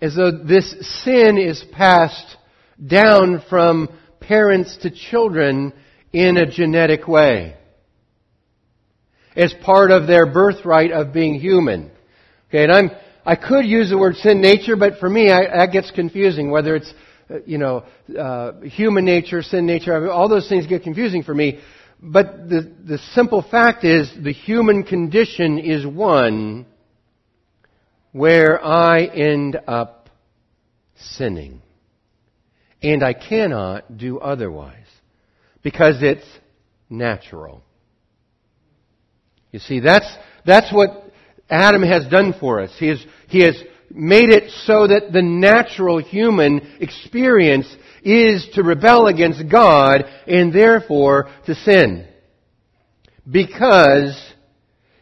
as 0.00 0.16
though 0.16 0.32
this 0.32 0.74
sin 1.04 1.36
is 1.36 1.62
passed 1.72 2.36
down 2.84 3.42
from 3.50 3.90
parents 4.20 4.78
to 4.78 4.90
children 4.90 5.74
in 6.12 6.38
a 6.38 6.50
genetic 6.50 7.06
way. 7.06 7.54
As 9.36 9.54
part 9.62 9.90
of 9.90 10.06
their 10.06 10.24
birthright 10.24 10.92
of 10.92 11.12
being 11.12 11.34
human. 11.34 11.90
Okay, 12.48 12.64
and 12.64 12.72
I'm, 12.72 12.90
I 13.24 13.36
could 13.36 13.66
use 13.66 13.90
the 13.90 13.98
word 13.98 14.16
sin 14.16 14.40
nature, 14.40 14.76
but 14.76 14.98
for 14.98 15.10
me, 15.10 15.30
I, 15.30 15.58
that 15.58 15.72
gets 15.72 15.90
confusing, 15.90 16.50
whether 16.50 16.74
it's 16.74 16.92
uh, 17.28 17.40
you 17.44 17.58
know, 17.58 17.84
uh, 18.18 18.60
human 18.60 19.04
nature, 19.04 19.42
sin 19.42 19.66
nature, 19.66 20.10
all 20.10 20.28
those 20.28 20.48
things 20.48 20.66
get 20.66 20.84
confusing 20.84 21.22
for 21.22 21.34
me. 21.34 21.58
but 22.00 22.48
the, 22.48 22.72
the 22.86 22.98
simple 23.12 23.42
fact 23.42 23.84
is 23.84 24.10
the 24.22 24.32
human 24.32 24.84
condition 24.84 25.58
is 25.58 25.84
one 25.84 26.64
where 28.16 28.64
I 28.64 29.04
end 29.04 29.58
up 29.68 30.08
sinning. 30.96 31.60
And 32.82 33.02
I 33.02 33.12
cannot 33.12 33.98
do 33.98 34.18
otherwise. 34.18 34.86
Because 35.62 35.96
it's 36.00 36.24
natural. 36.88 37.62
You 39.52 39.58
see, 39.58 39.80
that's, 39.80 40.10
that's 40.46 40.72
what 40.72 41.12
Adam 41.50 41.82
has 41.82 42.06
done 42.06 42.32
for 42.40 42.60
us. 42.62 42.70
He 42.78 42.88
has, 42.88 43.04
he 43.28 43.40
has 43.40 43.62
made 43.90 44.30
it 44.30 44.50
so 44.64 44.86
that 44.86 45.12
the 45.12 45.22
natural 45.22 45.98
human 45.98 46.78
experience 46.80 47.66
is 48.02 48.48
to 48.54 48.62
rebel 48.62 49.08
against 49.08 49.46
God 49.50 50.04
and 50.26 50.54
therefore 50.54 51.28
to 51.44 51.54
sin. 51.54 52.08
Because 53.30 54.18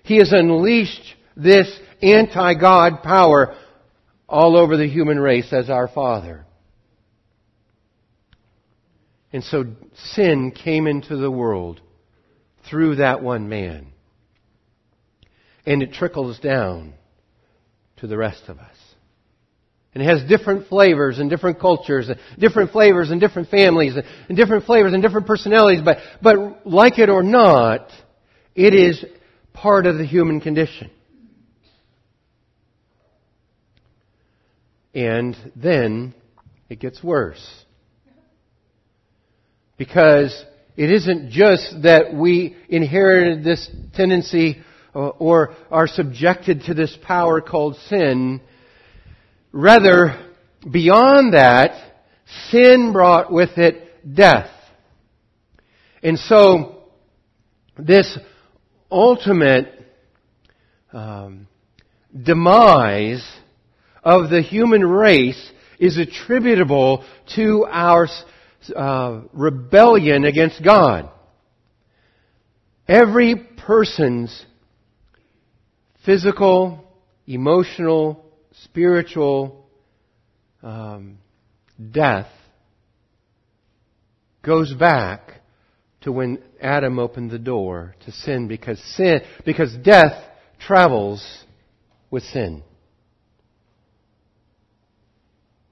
He 0.03 0.17
has 0.17 0.33
unleashed 0.33 1.15
this 1.37 1.69
anti-God 2.13 3.03
power 3.03 3.57
all 4.29 4.57
over 4.57 4.77
the 4.77 4.89
human 4.89 5.19
race 5.19 5.53
as 5.53 5.71
our 5.71 5.89
Father. 5.89 6.45
And 9.33 9.43
so 9.43 9.65
sin 10.15 10.53
came 10.53 10.87
into 10.87 11.17
the 11.17 11.31
world 11.31 11.81
through 12.69 12.97
that 12.97 13.23
one 13.23 13.49
man. 13.49 13.89
And 15.67 15.83
it 15.83 15.93
trickles 15.93 16.39
down 16.39 16.95
to 17.97 18.07
the 18.07 18.17
rest 18.17 18.45
of 18.49 18.59
us. 18.59 18.77
And 19.95 20.03
it 20.03 20.07
has 20.07 20.29
different 20.29 20.69
flavors 20.69 21.19
and 21.19 21.31
different 21.31 21.61
cultures, 21.61 22.09
and 22.09 22.19
different 22.39 22.73
flavors 22.73 23.11
and 23.11 23.21
different 23.21 23.49
families, 23.49 23.95
and 24.29 24.37
different 24.37 24.65
flavors 24.65 24.93
and 24.93 25.03
different 25.03 25.27
personalities, 25.27 25.83
but, 25.85 25.99
but 26.21 26.67
like 26.67 26.99
it 26.99 27.09
or 27.09 27.23
not, 27.23 27.91
it 28.57 28.75
is 28.75 29.05
part 29.53 29.87
of 29.87 29.97
the 29.97 30.05
human 30.05 30.41
condition. 30.41 30.91
And 34.95 35.37
then 35.57 36.15
it 36.69 36.79
gets 36.81 37.03
worse. 37.03 37.45
Because 39.77 40.45
it 40.77 40.91
isn't 40.91 41.31
just 41.31 41.83
that 41.83 42.15
we 42.15 42.57
inherited 42.69 43.45
this 43.45 43.69
tendency 43.95 44.63
or 44.93 45.55
are 45.71 45.87
subjected 45.89 46.63
to 46.67 46.75
this 46.75 46.97
power 47.03 47.41
called 47.41 47.77
sin. 47.89 48.41
Rather, 49.53 50.31
beyond 50.71 51.35
that, 51.35 51.93
sin 52.51 52.93
brought 52.93 53.33
with 53.33 53.59
it 53.59 54.15
death. 54.15 54.51
And 56.03 56.19
so, 56.19 56.83
this 57.79 58.19
ultimate 58.91 59.69
um, 60.93 61.49
demise 62.21 63.25
of 64.05 64.31
the 64.31 64.43
human 64.43 64.85
race 64.85 65.51
is 65.79 65.99
attributable 65.99 67.05
to 67.35 67.67
our 67.69 68.07
uh, 68.77 69.23
rebellion 69.33 70.25
against 70.25 70.63
God. 70.63 71.11
Every 72.87 73.35
person's 73.67 74.45
physical, 76.05 76.85
emotional, 77.27 78.25
spiritual 78.63 79.67
um, 80.63 81.19
death 81.91 82.29
goes 84.43 84.73
back 84.75 85.41
to 86.03 86.13
when 86.13 86.43
Adam 86.61 86.99
opened 86.99 87.31
the 87.31 87.39
door 87.39 87.95
to 88.05 88.13
sin 88.13 88.47
because 88.47 88.79
sin 88.97 89.23
because 89.47 89.75
death 89.83 90.13
travels 90.59 91.45
with 92.11 92.23
sin. 92.25 92.63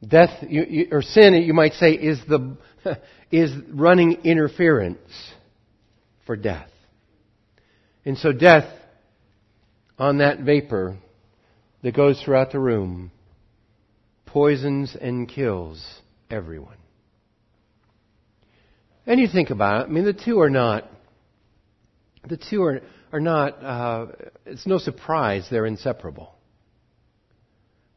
Death, 0.06 0.30
you, 0.48 0.64
you, 0.68 0.88
or 0.90 1.02
sin, 1.02 1.34
you 1.34 1.54
might 1.54 1.74
say, 1.74 1.92
is 1.92 2.20
the 2.28 2.56
is 3.30 3.52
running 3.68 4.24
interference 4.24 4.98
for 6.26 6.36
death. 6.36 6.68
And 8.04 8.18
so 8.18 8.32
death 8.32 8.68
on 9.98 10.18
that 10.18 10.40
vapor 10.40 10.96
that 11.82 11.94
goes 11.94 12.20
throughout 12.20 12.50
the 12.52 12.58
room 12.58 13.12
poisons 14.26 14.96
and 15.00 15.28
kills 15.28 15.84
everyone. 16.30 16.76
And 19.06 19.20
you 19.20 19.28
think 19.28 19.50
about 19.50 19.82
it, 19.82 19.90
I 19.90 19.92
mean, 19.92 20.04
the 20.04 20.12
two 20.12 20.40
are 20.40 20.50
not, 20.50 20.88
the 22.28 22.38
two 22.38 22.62
are, 22.62 22.80
are 23.12 23.20
not, 23.20 23.62
uh, 23.62 24.06
it's 24.46 24.66
no 24.66 24.78
surprise 24.78 25.46
they're 25.50 25.66
inseparable. 25.66 26.34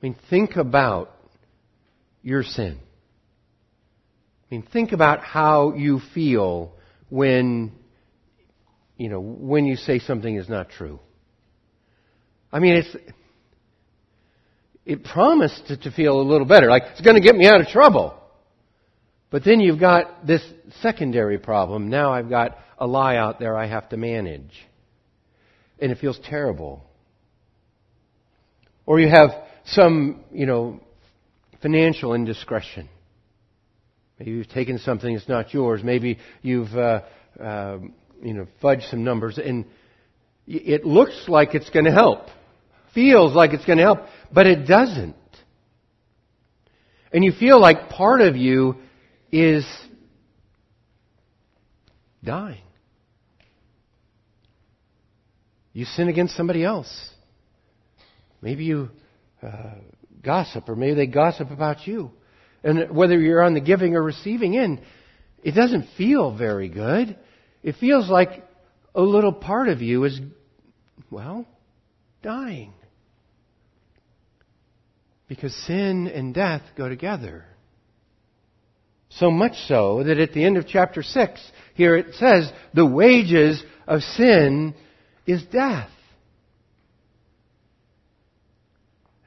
I 0.01 0.07
mean, 0.07 0.15
think 0.29 0.55
about 0.55 1.14
your 2.25 2.41
sin. 2.41 2.79
I 4.41 4.55
mean, 4.55 4.67
think 4.73 4.91
about 4.91 5.21
how 5.21 5.73
you 5.73 6.01
feel 6.13 6.73
when, 7.09 7.71
you 8.97 9.09
know, 9.09 9.21
when 9.21 9.65
you 9.65 9.75
say 9.75 9.99
something 9.99 10.35
is 10.35 10.49
not 10.49 10.69
true. 10.69 10.99
I 12.51 12.59
mean, 12.59 12.77
it's, 12.77 12.95
it 14.85 15.03
promised 15.03 15.67
to, 15.67 15.77
to 15.77 15.91
feel 15.91 16.19
a 16.19 16.23
little 16.23 16.47
better, 16.47 16.67
like 16.67 16.83
it's 16.91 17.01
going 17.01 17.15
to 17.15 17.21
get 17.21 17.35
me 17.35 17.45
out 17.45 17.61
of 17.61 17.67
trouble. 17.67 18.19
But 19.29 19.43
then 19.43 19.59
you've 19.59 19.79
got 19.79 20.25
this 20.25 20.41
secondary 20.81 21.37
problem. 21.37 21.89
Now 21.89 22.11
I've 22.11 22.29
got 22.29 22.57
a 22.79 22.87
lie 22.87 23.17
out 23.17 23.39
there 23.39 23.55
I 23.55 23.67
have 23.67 23.89
to 23.89 23.97
manage. 23.97 24.51
And 25.79 25.91
it 25.91 25.99
feels 25.99 26.19
terrible. 26.27 26.83
Or 28.87 28.99
you 28.99 29.09
have 29.09 29.29
some, 29.65 30.23
you 30.31 30.47
know, 30.47 30.79
financial 31.65 32.13
indiscretion. 32.13 32.87
Maybe 34.19 34.29
you've 34.29 34.49
taken 34.49 34.77
something 34.77 35.15
that's 35.15 35.27
not 35.27 35.51
yours. 35.51 35.81
Maybe 35.83 36.19
you've, 36.43 36.71
uh, 36.75 37.01
uh, 37.41 37.79
you 38.21 38.35
know, 38.35 38.45
fudged 38.61 38.87
some 38.91 39.03
numbers, 39.03 39.39
and 39.39 39.65
it 40.45 40.85
looks 40.85 41.27
like 41.27 41.55
it's 41.55 41.71
going 41.71 41.85
to 41.85 41.91
help, 41.91 42.27
feels 42.93 43.33
like 43.33 43.53
it's 43.53 43.65
going 43.65 43.79
to 43.79 43.83
help, 43.83 44.01
but 44.31 44.45
it 44.45 44.67
doesn't. 44.67 45.15
And 47.11 47.25
you 47.25 47.31
feel 47.31 47.59
like 47.59 47.89
part 47.89 48.21
of 48.21 48.37
you 48.37 48.75
is 49.31 49.65
dying. 52.23 52.61
You 55.73 55.85
sin 55.85 56.09
against 56.09 56.35
somebody 56.35 56.63
else. 56.63 57.09
Maybe 58.39 58.65
you 58.65 58.91
uh, 59.41 59.71
gossip, 60.25 60.67
or 60.67 60.75
maybe 60.75 60.95
they 60.95 61.07
gossip 61.07 61.51
about 61.51 61.87
you. 61.87 62.11
And 62.63 62.93
whether 62.93 63.17
you're 63.17 63.43
on 63.43 63.53
the 63.53 63.61
giving 63.61 63.95
or 63.95 64.03
receiving 64.03 64.57
end, 64.57 64.81
it 65.43 65.51
doesn't 65.51 65.87
feel 65.97 66.35
very 66.35 66.67
good. 66.67 67.17
It 67.61 67.75
feels 67.75 68.09
like 68.09 68.43
a 68.95 69.01
little 69.01 69.31
part 69.31 69.69
of 69.69 69.81
you 69.81 70.03
is, 70.03 70.19
well, 71.11 71.45
dying. 72.23 72.73
Because 75.27 75.55
sin 75.65 76.07
and 76.07 76.33
death 76.33 76.63
go 76.75 76.89
together. 76.89 77.45
So 79.09 79.29
much 79.29 79.53
so 79.67 80.03
that 80.03 80.17
at 80.17 80.33
the 80.33 80.43
end 80.43 80.57
of 80.57 80.67
chapter 80.67 81.03
6, 81.03 81.51
here 81.75 81.95
it 81.95 82.15
says, 82.15 82.51
the 82.73 82.85
wages 82.85 83.63
of 83.87 84.01
sin 84.01 84.73
is 85.25 85.43
death. 85.45 85.89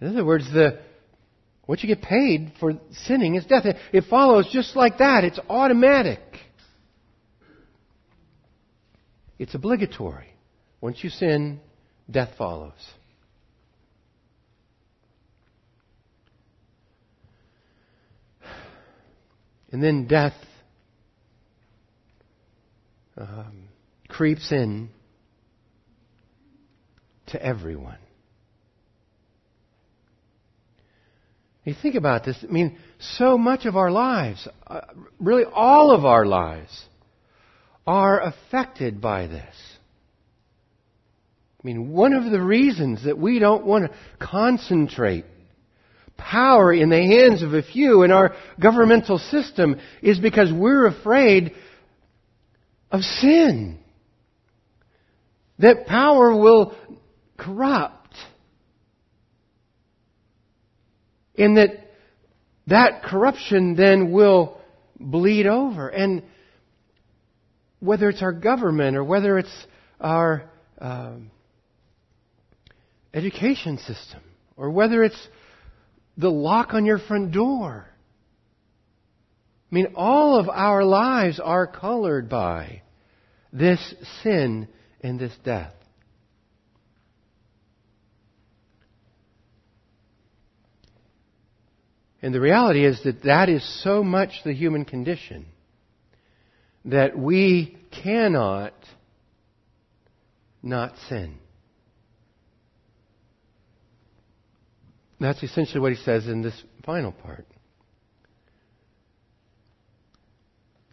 In 0.01 0.09
other 0.09 0.25
words, 0.25 0.45
the, 0.53 0.81
what 1.69 1.83
you 1.83 1.87
get 1.87 2.01
paid 2.01 2.53
for 2.59 2.73
sinning 2.93 3.35
is 3.35 3.45
death. 3.45 3.67
It 3.93 4.05
follows 4.09 4.49
just 4.51 4.75
like 4.75 4.97
that. 4.99 5.25
It's 5.25 5.39
automatic. 5.51 6.19
It's 9.39 9.55
obligatory. 9.55 10.33
Once 10.81 11.05
you 11.05 11.11
sin, 11.11 11.61
death 12.11 12.31
follows. 12.39 12.73
And 19.71 19.83
then 19.83 20.07
death 20.07 20.33
um, 23.19 23.69
creeps 24.09 24.51
in 24.53 24.89
to 27.27 27.43
everyone. 27.43 27.99
You 31.69 31.75
think 31.75 31.97
about 31.97 32.25
this. 32.25 32.39
I 32.43 32.51
mean, 32.51 32.79
so 32.99 33.37
much 33.37 33.67
of 33.67 33.77
our 33.77 33.91
lives, 33.91 34.49
uh, 34.67 34.81
really 35.21 35.45
all 35.45 35.91
of 35.91 36.07
our 36.07 36.25
lives, 36.25 36.87
are 37.87 38.23
affected 38.23 39.03
by 39.03 39.27
this. 39.27 39.55
I 41.63 41.67
mean, 41.67 41.91
one 41.91 42.15
of 42.15 42.33
the 42.33 42.41
reasons 42.41 43.05
that 43.05 43.19
we 43.19 43.39
don't 43.39 43.67
want 43.67 43.85
to 43.85 43.99
concentrate 44.19 45.27
power 46.17 46.73
in 46.73 46.89
the 46.89 47.03
hands 47.03 47.43
of 47.43 47.53
a 47.53 47.63
few 47.63 48.03
in 48.03 48.13
our 48.13 48.35
governmental 48.59 49.19
system 49.19 49.79
is 50.01 50.19
because 50.19 50.51
we're 50.51 50.87
afraid 50.87 51.53
of 52.91 53.03
sin. 53.03 53.79
that 55.59 55.87
power 55.87 56.35
will 56.35 56.75
corrupt. 57.37 57.98
And 61.39 61.57
that 61.57 61.89
that 62.67 63.03
corruption 63.03 63.75
then 63.75 64.13
will 64.13 64.61
bleed 64.99 65.47
over. 65.47 65.89
And 65.89 66.23
whether 67.81 68.09
it's 68.09 68.23
our 68.23 68.33
government 68.33 68.97
or 68.97 69.05
whether 69.05 69.39
it's 69.39 69.67
our 70.01 70.51
um, 70.81 71.31
education 73.15 73.79
system 73.79 74.21
or 74.57 74.71
whether 74.71 75.03
it's 75.03 75.29
the 76.17 76.31
lock 76.31 76.75
on 76.75 76.85
your 76.85 76.99
front 76.99 77.33
door. 77.33 77.87
I 79.71 79.75
mean, 79.75 79.93
all 79.95 80.39
of 80.39 80.49
our 80.49 80.85
lives 80.85 81.39
are 81.39 81.67
colored 81.67 82.29
by 82.29 82.83
this 83.53 83.95
sin 84.23 84.69
and 85.01 85.21
this 85.21 85.33
death. 85.45 85.75
And 92.21 92.35
the 92.35 92.41
reality 92.41 92.85
is 92.85 93.03
that 93.05 93.23
that 93.23 93.49
is 93.49 93.83
so 93.83 94.03
much 94.03 94.31
the 94.45 94.53
human 94.53 94.85
condition 94.85 95.47
that 96.85 97.17
we 97.17 97.77
cannot 98.03 98.75
not 100.63 100.95
sin. 101.09 101.39
That's 105.21 105.43
essentially 105.43 105.81
what 105.81 105.93
he 105.93 106.03
says 106.03 106.27
in 106.27 106.43
this 106.43 106.61
final 106.85 107.13
part. 107.13 107.47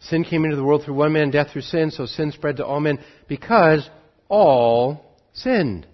Sin 0.00 0.24
came 0.24 0.44
into 0.44 0.56
the 0.56 0.64
world 0.64 0.84
through 0.84 0.94
one 0.94 1.12
man, 1.12 1.30
death 1.30 1.50
through 1.52 1.62
sin, 1.62 1.90
so 1.90 2.06
sin 2.06 2.30
spread 2.32 2.58
to 2.58 2.66
all 2.66 2.80
men 2.80 2.98
because 3.28 3.88
all 4.28 5.04
sinned. 5.32 5.86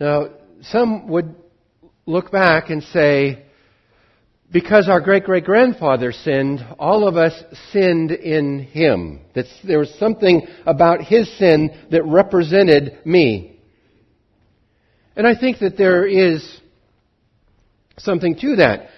Now, 0.00 0.28
some 0.62 1.08
would 1.08 1.34
look 2.06 2.30
back 2.30 2.70
and 2.70 2.82
say, 2.82 3.44
because 4.52 4.88
our 4.88 5.00
great 5.00 5.24
great 5.24 5.44
grandfather 5.44 6.12
sinned, 6.12 6.64
all 6.78 7.08
of 7.08 7.16
us 7.16 7.32
sinned 7.72 8.12
in 8.12 8.60
him. 8.60 9.20
That 9.34 9.46
there 9.64 9.78
was 9.78 9.92
something 9.98 10.46
about 10.64 11.02
his 11.02 11.30
sin 11.38 11.70
that 11.90 12.04
represented 12.04 12.98
me. 13.04 13.58
And 15.16 15.26
I 15.26 15.38
think 15.38 15.58
that 15.60 15.76
there 15.76 16.06
is 16.06 16.60
something 17.98 18.36
to 18.40 18.56
that. 18.56 18.88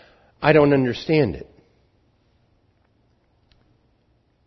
I 0.43 0.53
don't 0.53 0.73
understand 0.73 1.37
it. 1.37 1.51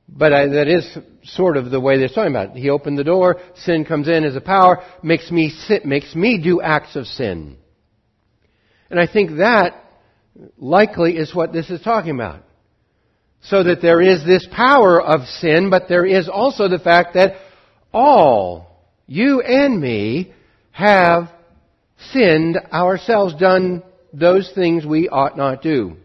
But 0.08 0.34
I, 0.34 0.48
that 0.48 0.68
is 0.68 0.98
sort 1.24 1.56
of 1.56 1.70
the 1.70 1.80
way 1.80 1.98
they're 1.98 2.08
talking 2.08 2.32
about 2.32 2.56
it. 2.56 2.60
He 2.60 2.70
opened 2.70 2.98
the 2.98 3.04
door, 3.04 3.38
sin 3.56 3.86
comes 3.86 4.08
in 4.08 4.24
as 4.24 4.36
a 4.36 4.42
power, 4.42 4.84
makes 5.04 5.32
me 5.32 5.50
sit, 5.50 5.86
makes 5.86 6.16
me 6.16 6.42
do 6.42 6.62
acts 6.62 6.96
of 6.96 7.06
sin. 7.06 7.58
And 8.90 9.00
I 9.00 9.08
think 9.08 9.38
that 9.38 9.84
likely 10.58 11.18
is 11.18 11.34
what 11.34 11.54
this 11.54 11.70
is 11.70 11.82
talking 11.82 12.12
about. 12.12 12.44
So 13.42 13.64
that 13.64 13.82
there 13.82 14.02
is 14.02 14.26
this 14.26 14.46
power 14.52 15.02
of 15.02 15.28
sin, 15.28 15.70
but 15.70 15.88
there 15.88 16.06
is 16.06 16.28
also 16.28 16.68
the 16.68 16.80
fact 16.80 17.14
that 17.14 17.36
all, 17.94 18.86
you 19.08 19.42
and 19.42 19.80
me, 19.80 20.34
have 20.72 21.30
sinned 22.12 22.58
ourselves, 22.72 23.36
done 23.36 23.84
those 24.12 24.52
things 24.54 24.86
we 24.86 25.08
ought 25.08 25.38
not 25.38 25.62
do. 25.62 25.96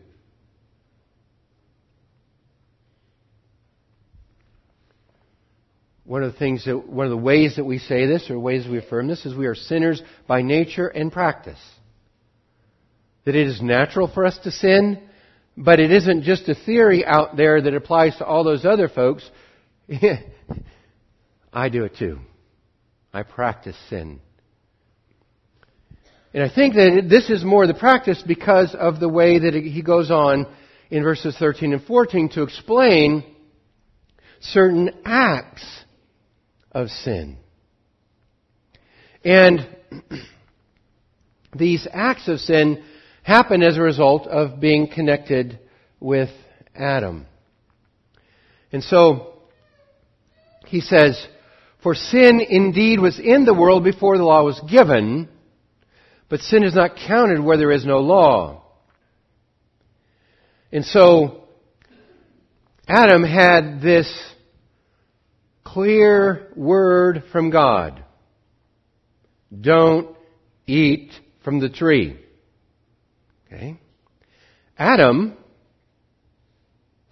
One 6.04 6.22
of 6.22 6.32
the 6.32 6.38
things 6.38 6.66
that, 6.66 6.86
one 6.86 7.06
of 7.06 7.10
the 7.10 7.16
ways 7.16 7.56
that 7.56 7.64
we 7.64 7.78
say 7.78 8.06
this, 8.06 8.30
or 8.30 8.38
ways 8.38 8.68
we 8.68 8.78
affirm 8.78 9.08
this, 9.08 9.24
is 9.24 9.34
we 9.34 9.46
are 9.46 9.54
sinners 9.54 10.02
by 10.28 10.42
nature 10.42 10.86
and 10.86 11.10
practice 11.10 11.58
that 13.24 13.34
it 13.34 13.46
is 13.46 13.60
natural 13.62 14.08
for 14.12 14.24
us 14.24 14.38
to 14.44 14.50
sin, 14.50 15.02
but 15.56 15.80
it 15.80 15.90
isn't 15.90 16.22
just 16.22 16.48
a 16.48 16.54
theory 16.54 17.04
out 17.04 17.36
there 17.36 17.60
that 17.60 17.74
applies 17.74 18.16
to 18.16 18.26
all 18.26 18.44
those 18.44 18.64
other 18.64 18.88
folks. 18.88 19.28
I 21.52 21.68
do 21.68 21.84
it 21.84 21.96
too. 21.96 22.18
I 23.12 23.22
practice 23.22 23.76
sin. 23.88 24.20
And 26.32 26.42
I 26.42 26.52
think 26.52 26.74
that 26.74 27.06
this 27.08 27.30
is 27.30 27.44
more 27.44 27.66
the 27.66 27.74
practice 27.74 28.22
because 28.26 28.74
of 28.74 28.98
the 28.98 29.08
way 29.08 29.38
that 29.38 29.54
he 29.54 29.82
goes 29.82 30.10
on 30.10 30.46
in 30.90 31.04
verses 31.04 31.36
13 31.38 31.72
and 31.72 31.82
14 31.84 32.30
to 32.30 32.42
explain 32.42 33.24
certain 34.40 34.90
acts 35.04 35.64
of 36.72 36.88
sin. 36.88 37.38
And 39.24 39.66
these 41.56 41.86
acts 41.92 42.26
of 42.26 42.40
sin 42.40 42.84
happen 43.24 43.62
as 43.62 43.76
a 43.76 43.82
result 43.82 44.26
of 44.26 44.60
being 44.60 44.86
connected 44.86 45.58
with 45.98 46.28
Adam. 46.74 47.26
And 48.70 48.84
so, 48.84 49.32
he 50.66 50.80
says, 50.80 51.26
For 51.82 51.94
sin 51.94 52.40
indeed 52.46 53.00
was 53.00 53.18
in 53.18 53.46
the 53.46 53.54
world 53.54 53.82
before 53.82 54.18
the 54.18 54.24
law 54.24 54.44
was 54.44 54.60
given, 54.70 55.28
but 56.28 56.40
sin 56.40 56.64
is 56.64 56.74
not 56.74 56.96
counted 57.08 57.42
where 57.42 57.56
there 57.56 57.72
is 57.72 57.86
no 57.86 58.00
law. 58.00 58.62
And 60.70 60.84
so, 60.84 61.44
Adam 62.86 63.22
had 63.22 63.80
this 63.80 64.12
clear 65.64 66.52
word 66.56 67.24
from 67.32 67.48
God. 67.50 68.04
Don't 69.58 70.14
eat 70.66 71.12
from 71.42 71.60
the 71.60 71.70
tree. 71.70 72.18
Okay? 73.54 73.78
Adam 74.76 75.36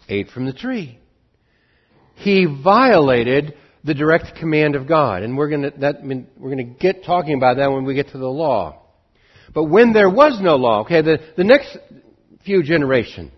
ate 0.09 0.29
from 0.31 0.47
the 0.47 0.53
tree. 0.53 0.99
He 2.17 2.47
violated 2.47 3.55
the 3.85 3.95
direct 3.95 4.37
command 4.37 4.75
of 4.75 4.87
God, 4.87 5.23
and 5.23 5.37
we're 5.37 5.49
going 5.49 5.63
to 5.63 5.71
that 5.79 6.03
we're 6.03 6.51
going 6.51 6.59
to 6.59 6.65
get 6.79 7.05
talking 7.05 7.35
about 7.35 7.57
that 7.57 7.71
when 7.71 7.85
we 7.85 7.95
get 7.95 8.11
to 8.11 8.19
the 8.19 8.29
law. 8.29 8.81
But 9.55 9.65
when 9.65 9.93
there 9.93 10.09
was 10.09 10.41
no 10.41 10.57
law, 10.57 10.81
okay, 10.83 11.03
the, 11.03 11.19
the 11.37 11.45
next 11.45 11.77
few 12.45 12.63
generations, 12.63 13.33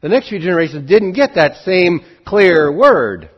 the 0.00 0.08
next 0.08 0.28
few 0.28 0.38
generations 0.38 0.88
didn't 0.88 1.12
get 1.12 1.34
that 1.36 1.56
same 1.64 2.00
clear 2.26 2.72
word. 2.72 3.30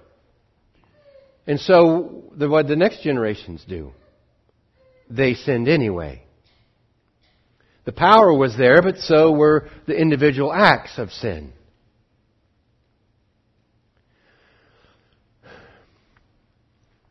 And 1.46 1.60
so, 1.60 2.32
the, 2.34 2.48
what 2.48 2.66
the 2.66 2.76
next 2.76 3.02
generations 3.02 3.64
do? 3.68 3.92
They 5.10 5.34
sinned 5.34 5.68
anyway. 5.68 6.23
The 7.84 7.92
power 7.92 8.32
was 8.32 8.56
there, 8.56 8.80
but 8.82 8.98
so 8.98 9.32
were 9.32 9.68
the 9.86 9.94
individual 9.94 10.52
acts 10.52 10.98
of 10.98 11.10
sin. 11.12 11.52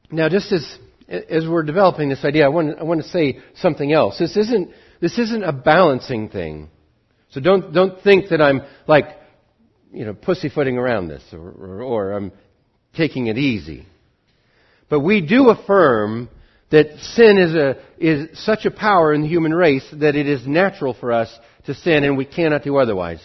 Now, 0.10 0.30
just 0.30 0.52
as 0.52 0.78
as 1.08 1.48
we're 1.48 1.64
developing 1.64 2.10
this 2.10 2.24
idea, 2.24 2.46
I 2.46 2.48
want, 2.48 2.80
I 2.80 2.84
want 2.84 3.02
to 3.02 3.08
say 3.08 3.40
something 3.56 3.92
else. 3.92 4.18
This 4.18 4.38
isn't 4.38 4.72
this 5.00 5.20
isn't 5.20 5.44
a 5.44 5.52
balancing 5.52 6.30
thing. 6.30 6.70
So 7.30 7.42
don't 7.42 7.74
don't 7.74 8.02
think 8.02 8.30
that 8.30 8.42
I'm 8.42 8.62
like 8.88 9.06
you 9.92 10.06
know 10.06 10.14
pussyfooting 10.14 10.78
around 10.78 11.08
this 11.08 11.24
or, 11.34 11.40
or, 11.40 11.82
or 11.82 12.12
I'm 12.14 12.32
taking 12.96 13.28
it 13.28 13.38
easy. 13.38 13.86
But 14.90 15.00
we 15.00 15.22
do 15.22 15.50
affirm 15.50 16.30
that 16.70 16.98
sin 17.00 17.38
is, 17.38 17.54
a, 17.54 17.78
is 17.98 18.40
such 18.40 18.66
a 18.66 18.72
power 18.72 19.14
in 19.14 19.22
the 19.22 19.28
human 19.28 19.54
race 19.54 19.86
that 19.94 20.16
it 20.16 20.28
is 20.28 20.48
natural 20.48 20.94
for 20.94 21.12
us 21.12 21.30
to 21.66 21.74
sin 21.74 22.04
and 22.04 22.18
we 22.18 22.26
cannot 22.26 22.64
do 22.64 22.78
otherwise. 22.78 23.22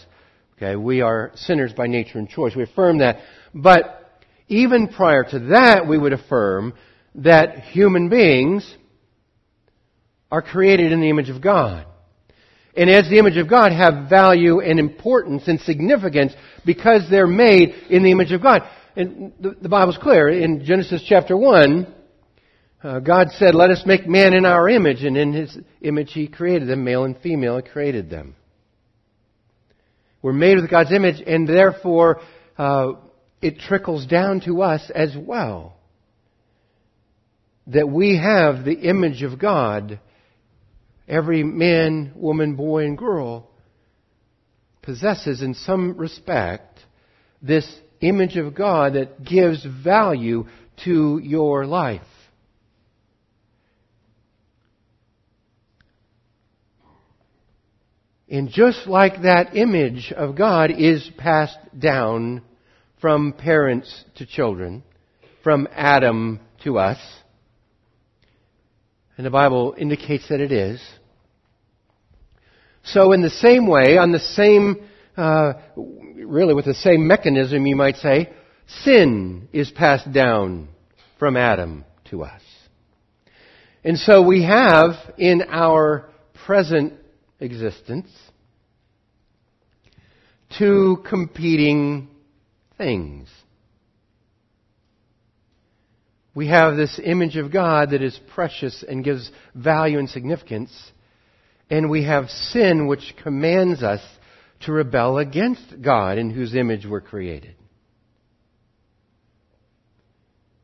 Okay, 0.57 0.77
we 0.77 1.01
are 1.03 1.31
sinners 1.35 1.73
by 1.73 1.87
nature 1.87 2.19
and 2.19 2.29
choice. 2.29 2.55
We 2.55 2.65
affirm 2.65 2.99
that. 2.99 3.21
But 3.55 4.23
even 4.49 4.89
prior 4.89 5.25
to 5.25 5.39
that, 5.51 5.87
we 5.87 5.97
would 5.97 6.13
affirm 6.13 6.75
that 7.17 7.61
human 7.61 8.09
beings 8.09 8.77
are 10.31 10.43
created 10.43 10.93
in 10.93 11.01
the 11.01 11.09
image 11.09 11.31
of 11.31 11.41
God. 11.41 11.87
And 12.77 12.91
as 12.91 13.09
the 13.09 13.19
image 13.19 13.37
of 13.37 13.49
God 13.49 13.73
have 13.73 14.09
value 14.09 14.61
and 14.61 14.79
importance 14.79 15.49
and 15.49 15.61
significance 15.61 16.33
because 16.65 17.09
they're 17.11 17.27
made 17.27 17.71
in 17.91 18.03
the 18.03 18.11
image 18.11 18.33
of 18.33 18.43
God. 18.43 18.63
And 18.95 19.33
the, 19.41 19.57
the 19.63 19.69
Bible's 19.69 19.99
clear. 19.99 20.29
In 20.29 20.65
Genesis 20.65 21.05
chapter 21.07 21.37
1, 21.37 21.93
uh, 22.83 23.01
God 23.01 23.29
said, 23.33 23.55
Let 23.55 23.71
us 23.71 23.83
make 23.85 24.07
man 24.07 24.35
in 24.35 24.47
our 24.47 24.69
image, 24.69 25.03
and 25.03 25.17
in 25.17 25.33
his 25.33 25.59
image 25.81 26.13
he 26.13 26.29
created 26.29 26.69
them, 26.69 26.85
male 26.85 27.05
and 27.05 27.19
female, 27.19 27.57
he 27.57 27.69
created 27.69 28.09
them. 28.09 28.37
We're 30.23 30.33
made 30.33 30.57
with 30.57 30.71
God's 30.71 30.93
image, 30.93 31.23
and 31.25 31.49
therefore 31.49 32.21
uh, 32.57 32.93
it 33.41 33.59
trickles 33.59 34.07
down 34.07 34.41
to 34.43 34.63
us 34.63 34.91
as 34.95 35.17
well. 35.17 35.77
That 37.69 37.89
we 37.89 38.17
have 38.17 38.65
the 38.65 38.79
image 38.89 39.23
of 39.23 39.39
God. 39.39 40.01
Every 41.07 41.43
man, 41.43 42.13
woman, 42.15 42.55
boy, 42.55 42.85
and 42.85 42.97
girl 42.97 43.49
possesses 44.83 45.43
in 45.43 45.55
some 45.55 45.97
respect 45.97 46.81
this 47.43 47.69
image 48.01 48.37
of 48.37 48.55
God 48.55 48.95
that 48.95 49.25
gives 49.25 49.65
value 49.65 50.47
to 50.85 51.21
your 51.23 51.67
life. 51.67 52.03
And 58.31 58.51
just 58.51 58.87
like 58.87 59.23
that 59.23 59.57
image 59.57 60.13
of 60.15 60.37
God 60.37 60.71
is 60.71 61.11
passed 61.17 61.59
down 61.79 62.43
from 63.01 63.33
parents 63.33 64.05
to 64.17 64.27
children, 64.27 64.83
from 65.43 65.69
Adam 65.73 66.41
to 66.65 66.79
us, 66.79 66.99
and 69.19 69.27
the 69.27 69.31
Bible 69.31 69.75
indicates 69.77 70.29
that 70.29 70.41
it 70.41 70.53
is. 70.53 70.81
So 72.85 73.13
in 73.13 73.21
the 73.21 73.31
same 73.31 73.67
way, 73.67 73.99
on 73.99 74.13
the 74.13 74.21
same, 74.21 74.89
uh, 75.17 75.55
really 75.77 76.55
with 76.55 76.67
the 76.67 76.75
same 76.75 77.09
mechanism, 77.09 77.67
you 77.67 77.75
might 77.75 77.97
say, 77.97 78.33
sin 78.85 79.49
is 79.53 79.73
passed 79.73 80.13
down 80.13 80.69
from 81.19 81.37
Adam 81.37 81.85
to 82.11 82.23
us. 82.23 82.43
And 83.83 83.99
so 83.99 84.23
we 84.23 84.45
have 84.45 84.93
in 85.19 85.43
our 85.49 86.11
present 86.47 86.95
existence 87.41 88.11
two 90.57 91.03
competing 91.09 92.09
things. 92.77 93.29
We 96.35 96.49
have 96.49 96.77
this 96.77 97.01
image 97.03 97.37
of 97.37 97.53
God 97.53 97.91
that 97.91 98.03
is 98.03 98.19
precious 98.33 98.85
and 98.87 99.03
gives 99.03 99.31
value 99.55 99.99
and 99.99 100.09
significance, 100.09 100.71
and 101.69 101.91
we 101.91 102.05
have 102.05 102.31
sin 102.31 102.87
which 102.87 103.15
commands 103.23 103.83
us 103.83 104.01
to 104.61 104.73
rebel 104.73 105.19
against 105.19 105.83
God 105.83 106.19
in 106.19 106.31
whose 106.31 106.55
image 106.55 106.87
we're 106.87 107.01
created. 107.01 107.55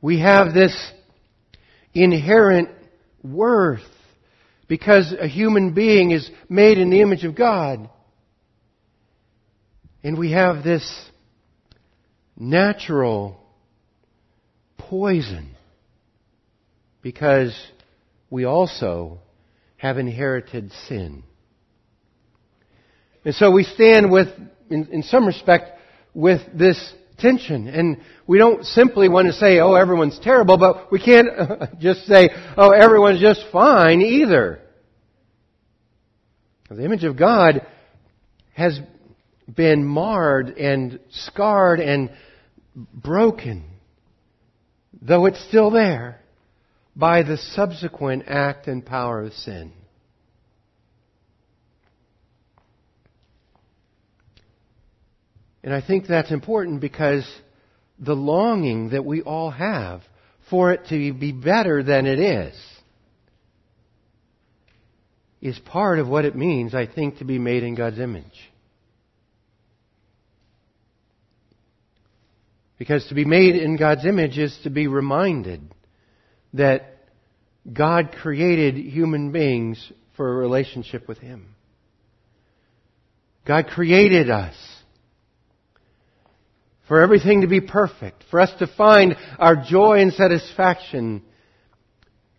We 0.00 0.20
have 0.20 0.54
this 0.54 0.92
inherent 1.92 2.68
worth 3.22 3.80
because 4.68 5.14
a 5.18 5.26
human 5.26 5.74
being 5.74 6.10
is 6.10 6.30
made 6.48 6.78
in 6.78 6.90
the 6.90 7.00
image 7.00 7.24
of 7.24 7.34
God. 7.34 7.88
And 10.02 10.18
we 10.18 10.32
have 10.32 10.62
this 10.62 11.10
natural 12.36 13.40
poison 14.76 15.54
because 17.02 17.54
we 18.30 18.44
also 18.44 19.18
have 19.76 19.98
inherited 19.98 20.72
sin. 20.88 21.22
And 23.24 23.34
so 23.34 23.50
we 23.50 23.64
stand 23.64 24.10
with, 24.10 24.28
in, 24.68 24.88
in, 24.90 25.02
some 25.02 25.26
respect, 25.26 25.78
with 26.12 26.40
this 26.54 26.92
tension. 27.18 27.68
And 27.68 28.00
we 28.26 28.38
don't 28.38 28.64
simply 28.64 29.08
want 29.08 29.26
to 29.26 29.32
say, 29.32 29.58
oh, 29.58 29.74
everyone's 29.74 30.18
terrible, 30.18 30.56
but 30.56 30.90
we 30.90 31.00
can't 31.00 31.28
just 31.80 32.06
say, 32.06 32.30
oh, 32.56 32.70
everyone's 32.70 33.20
just 33.20 33.44
fine 33.52 34.00
either. 34.00 34.60
The 36.70 36.84
image 36.84 37.04
of 37.04 37.16
God 37.16 37.66
has 38.54 38.80
been 39.52 39.84
marred 39.84 40.48
and 40.48 40.98
scarred 41.10 41.78
and 41.78 42.10
broken, 42.74 43.64
though 45.00 45.26
it's 45.26 45.42
still 45.46 45.70
there, 45.70 46.20
by 46.96 47.22
the 47.22 47.36
subsequent 47.36 48.24
act 48.26 48.66
and 48.66 48.84
power 48.84 49.22
of 49.22 49.32
sin. 49.34 49.72
And 55.64 55.72
I 55.72 55.80
think 55.80 56.06
that's 56.06 56.30
important 56.30 56.82
because 56.82 57.26
the 57.98 58.12
longing 58.12 58.90
that 58.90 59.04
we 59.04 59.22
all 59.22 59.50
have 59.50 60.02
for 60.50 60.72
it 60.72 60.86
to 60.90 61.14
be 61.14 61.32
better 61.32 61.82
than 61.82 62.04
it 62.04 62.18
is 62.18 62.54
is 65.40 65.58
part 65.60 65.98
of 65.98 66.06
what 66.06 66.26
it 66.26 66.36
means, 66.36 66.74
I 66.74 66.86
think, 66.86 67.18
to 67.18 67.24
be 67.24 67.38
made 67.38 67.62
in 67.62 67.74
God's 67.74 67.98
image. 67.98 68.24
Because 72.76 73.06
to 73.06 73.14
be 73.14 73.24
made 73.24 73.56
in 73.56 73.78
God's 73.78 74.04
image 74.04 74.36
is 74.36 74.54
to 74.64 74.70
be 74.70 74.86
reminded 74.86 75.62
that 76.52 76.98
God 77.72 78.14
created 78.20 78.74
human 78.74 79.32
beings 79.32 79.92
for 80.14 80.30
a 80.30 80.36
relationship 80.36 81.08
with 81.08 81.18
Him. 81.18 81.54
God 83.46 83.68
created 83.68 84.28
us 84.28 84.54
for 86.88 87.00
everything 87.00 87.40
to 87.40 87.46
be 87.46 87.60
perfect, 87.60 88.24
for 88.30 88.40
us 88.40 88.52
to 88.58 88.66
find 88.66 89.16
our 89.38 89.56
joy 89.56 90.00
and 90.00 90.12
satisfaction 90.12 91.22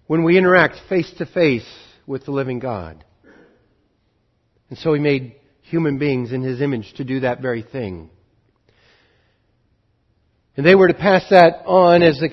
when 0.07 0.23
we 0.23 0.37
interact 0.37 0.75
face 0.87 1.11
to 1.17 1.25
face 1.25 1.67
with 2.05 2.25
the 2.25 2.31
living 2.31 2.59
God. 2.59 3.03
And 4.69 4.77
so 4.77 4.93
He 4.93 4.99
made 4.99 5.35
human 5.61 5.97
beings 5.97 6.31
in 6.31 6.41
His 6.41 6.61
image 6.61 6.93
to 6.97 7.03
do 7.03 7.21
that 7.21 7.41
very 7.41 7.63
thing. 7.63 8.09
And 10.57 10.65
they 10.65 10.75
were 10.75 10.87
to 10.87 10.93
pass 10.93 11.27
that 11.31 11.63
on 11.65 12.03
as 12.03 12.21
a 12.21 12.29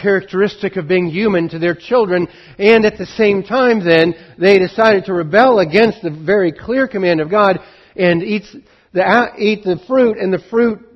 characteristic 0.00 0.76
of 0.76 0.86
being 0.86 1.08
human 1.08 1.48
to 1.48 1.58
their 1.58 1.74
children, 1.74 2.28
and 2.58 2.84
at 2.84 2.96
the 2.96 3.06
same 3.06 3.42
time 3.42 3.84
then, 3.84 4.14
they 4.38 4.58
decided 4.58 5.04
to 5.06 5.12
rebel 5.12 5.58
against 5.58 6.00
the 6.02 6.10
very 6.10 6.52
clear 6.52 6.86
command 6.86 7.20
of 7.20 7.28
God 7.28 7.58
and 7.96 8.22
eat 8.22 8.44
the, 8.92 9.32
eat 9.36 9.64
the 9.64 9.80
fruit, 9.86 10.16
and 10.16 10.32
the 10.32 10.42
fruit 10.48 10.89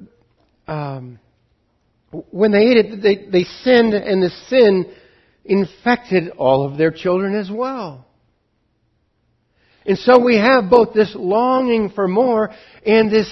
um, 0.66 1.18
when 2.30 2.52
they 2.52 2.58
ate 2.58 2.76
it, 2.76 3.02
they, 3.02 3.30
they 3.30 3.44
sinned, 3.62 3.94
and 3.94 4.22
the 4.22 4.30
sin 4.48 4.92
infected 5.44 6.30
all 6.30 6.64
of 6.64 6.78
their 6.78 6.90
children 6.90 7.34
as 7.34 7.50
well. 7.50 8.06
And 9.86 9.98
so 9.98 10.18
we 10.18 10.36
have 10.36 10.70
both 10.70 10.94
this 10.94 11.14
longing 11.14 11.90
for 11.90 12.08
more 12.08 12.50
and 12.86 13.10
this 13.10 13.28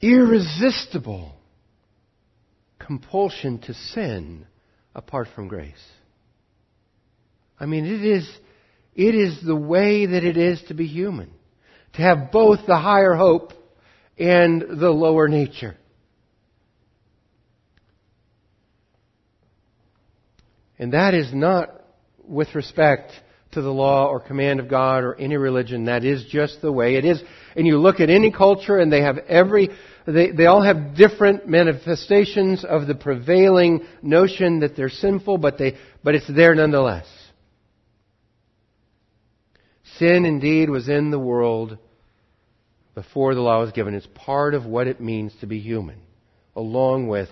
irresistible 0.00 1.34
compulsion 2.78 3.58
to 3.58 3.74
sin 3.74 4.46
apart 4.94 5.28
from 5.34 5.48
grace. 5.48 5.72
I 7.58 7.66
mean, 7.66 7.84
it 7.84 8.04
is, 8.04 8.28
it 8.94 9.14
is 9.14 9.38
the 9.44 9.56
way 9.56 10.06
that 10.06 10.24
it 10.24 10.36
is 10.36 10.62
to 10.68 10.74
be 10.74 10.86
human. 10.86 11.30
To 11.94 12.02
have 12.02 12.30
both 12.32 12.60
the 12.66 12.78
higher 12.78 13.14
hope 13.14 13.52
and 14.18 14.62
the 14.80 14.90
lower 14.90 15.28
nature. 15.28 15.76
And 20.78 20.92
that 20.92 21.14
is 21.14 21.32
not 21.32 21.70
with 22.26 22.54
respect 22.54 23.12
to 23.52 23.62
the 23.62 23.70
law 23.70 24.08
or 24.08 24.20
command 24.20 24.60
of 24.60 24.68
God 24.68 25.04
or 25.04 25.14
any 25.14 25.36
religion. 25.36 25.84
That 25.84 26.04
is 26.04 26.24
just 26.24 26.60
the 26.60 26.72
way 26.72 26.96
it 26.96 27.04
is. 27.04 27.22
And 27.56 27.66
you 27.66 27.78
look 27.78 28.00
at 28.00 28.10
any 28.10 28.32
culture 28.32 28.78
and 28.78 28.92
they 28.92 29.02
have 29.02 29.18
every, 29.18 29.70
they, 30.06 30.32
they 30.32 30.46
all 30.46 30.62
have 30.62 30.96
different 30.96 31.48
manifestations 31.48 32.64
of 32.64 32.86
the 32.86 32.96
prevailing 32.96 33.86
notion 34.02 34.60
that 34.60 34.76
they're 34.76 34.88
sinful, 34.88 35.38
but 35.38 35.58
they, 35.58 35.76
but 36.02 36.16
it's 36.16 36.28
there 36.28 36.54
nonetheless. 36.54 37.06
Sin 39.98 40.24
indeed 40.24 40.68
was 40.68 40.88
in 40.88 41.10
the 41.10 41.18
world 41.18 41.78
before 42.94 43.34
the 43.34 43.40
law 43.40 43.60
was 43.60 43.72
given. 43.72 43.94
It's 43.94 44.08
part 44.14 44.54
of 44.54 44.64
what 44.64 44.86
it 44.86 45.00
means 45.00 45.32
to 45.40 45.46
be 45.46 45.60
human, 45.60 45.98
along 46.54 47.08
with 47.08 47.28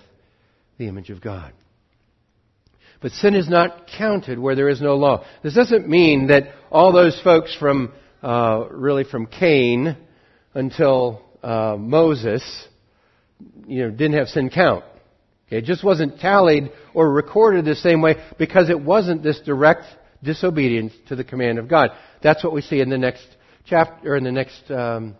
the 0.77 0.87
image 0.87 1.09
of 1.09 1.21
God. 1.21 1.53
But 3.01 3.11
sin 3.11 3.35
is 3.35 3.49
not 3.49 3.87
counted 3.97 4.39
where 4.39 4.55
there 4.55 4.69
is 4.69 4.81
no 4.81 4.95
law. 4.95 5.25
This 5.43 5.55
doesn't 5.55 5.89
mean 5.89 6.27
that 6.27 6.53
all 6.71 6.93
those 6.93 7.19
folks 7.21 7.55
from, 7.55 7.93
uh, 8.21 8.65
really 8.71 9.03
from 9.03 9.27
Cain 9.27 9.97
until 10.53 11.21
uh, 11.43 11.75
Moses, 11.77 12.67
you 13.67 13.83
know, 13.83 13.91
didn't 13.91 14.17
have 14.17 14.29
sin 14.29 14.49
count. 14.49 14.85
Okay, 15.47 15.57
it 15.57 15.65
just 15.65 15.83
wasn't 15.83 16.19
tallied 16.19 16.71
or 16.93 17.11
recorded 17.11 17.65
the 17.65 17.75
same 17.75 18.01
way 18.01 18.15
because 18.37 18.69
it 18.69 18.79
wasn't 18.79 19.21
this 19.21 19.41
direct 19.41 19.83
disobedience 20.23 20.93
to 21.09 21.17
the 21.17 21.25
command 21.25 21.59
of 21.59 21.67
God. 21.67 21.89
That's 22.21 22.41
what 22.41 22.53
we 22.53 22.61
see 22.61 22.79
in 22.79 22.89
the 22.89 22.97
next 22.97 23.27
chapter, 23.65 24.13
or 24.13 24.15
in 24.15 24.23
the 24.23 24.31
next 24.31 24.71
um, 24.71 25.15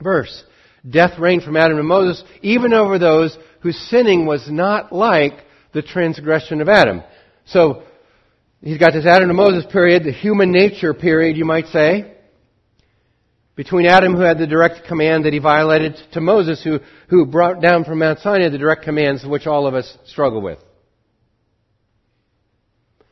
verse. 0.00 0.44
Death 0.88 1.18
reigned 1.18 1.42
from 1.42 1.56
Adam 1.56 1.76
to 1.76 1.82
Moses, 1.82 2.22
even 2.42 2.72
over 2.72 2.98
those 2.98 3.36
whose 3.60 3.78
sinning 3.88 4.26
was 4.26 4.48
not 4.48 4.92
like 4.92 5.34
the 5.72 5.82
transgression 5.82 6.60
of 6.60 6.68
Adam. 6.68 7.02
So, 7.46 7.82
he's 8.62 8.78
got 8.78 8.92
this 8.92 9.06
Adam 9.06 9.28
to 9.28 9.34
Moses 9.34 9.64
period, 9.70 10.04
the 10.04 10.12
human 10.12 10.52
nature 10.52 10.94
period, 10.94 11.36
you 11.36 11.44
might 11.44 11.66
say, 11.66 12.12
between 13.56 13.86
Adam, 13.86 14.14
who 14.14 14.20
had 14.20 14.38
the 14.38 14.46
direct 14.46 14.86
command 14.86 15.24
that 15.24 15.32
he 15.32 15.38
violated, 15.38 15.96
to 16.12 16.20
Moses, 16.20 16.62
who, 16.62 16.78
who 17.08 17.26
brought 17.26 17.60
down 17.60 17.84
from 17.84 17.98
Mount 17.98 18.20
Sinai 18.20 18.50
the 18.50 18.58
direct 18.58 18.84
commands 18.84 19.24
which 19.24 19.46
all 19.46 19.66
of 19.66 19.74
us 19.74 19.96
struggle 20.04 20.42
with. 20.42 20.58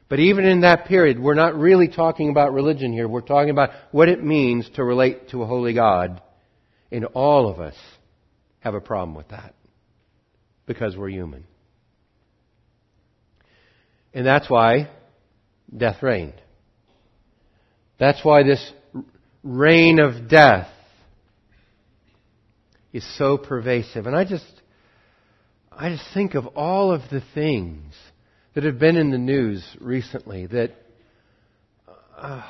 But 0.08 0.20
even 0.20 0.44
in 0.44 0.60
that 0.60 0.84
period, 0.84 1.18
we're 1.18 1.34
not 1.34 1.56
really 1.56 1.88
talking 1.88 2.28
about 2.30 2.52
religion 2.52 2.92
here. 2.92 3.08
We're 3.08 3.22
talking 3.22 3.50
about 3.50 3.70
what 3.90 4.08
it 4.08 4.22
means 4.22 4.68
to 4.74 4.84
relate 4.84 5.30
to 5.30 5.42
a 5.42 5.46
holy 5.46 5.72
God 5.72 6.20
and 6.94 7.06
all 7.06 7.48
of 7.48 7.58
us 7.58 7.74
have 8.60 8.74
a 8.74 8.80
problem 8.80 9.16
with 9.16 9.28
that 9.28 9.52
because 10.64 10.96
we're 10.96 11.08
human. 11.08 11.44
And 14.14 14.24
that's 14.24 14.48
why 14.48 14.90
death 15.76 16.00
reigned. 16.04 16.40
That's 17.98 18.24
why 18.24 18.44
this 18.44 18.72
reign 19.42 19.98
of 19.98 20.28
death 20.28 20.68
is 22.92 23.04
so 23.18 23.38
pervasive. 23.38 24.06
And 24.06 24.14
I 24.14 24.24
just, 24.24 24.46
I 25.72 25.90
just 25.90 26.04
think 26.14 26.34
of 26.34 26.46
all 26.46 26.92
of 26.92 27.00
the 27.10 27.22
things 27.34 27.92
that 28.54 28.62
have 28.62 28.78
been 28.78 28.96
in 28.96 29.10
the 29.10 29.18
news 29.18 29.66
recently 29.80 30.46
that, 30.46 30.70
uh, 32.16 32.44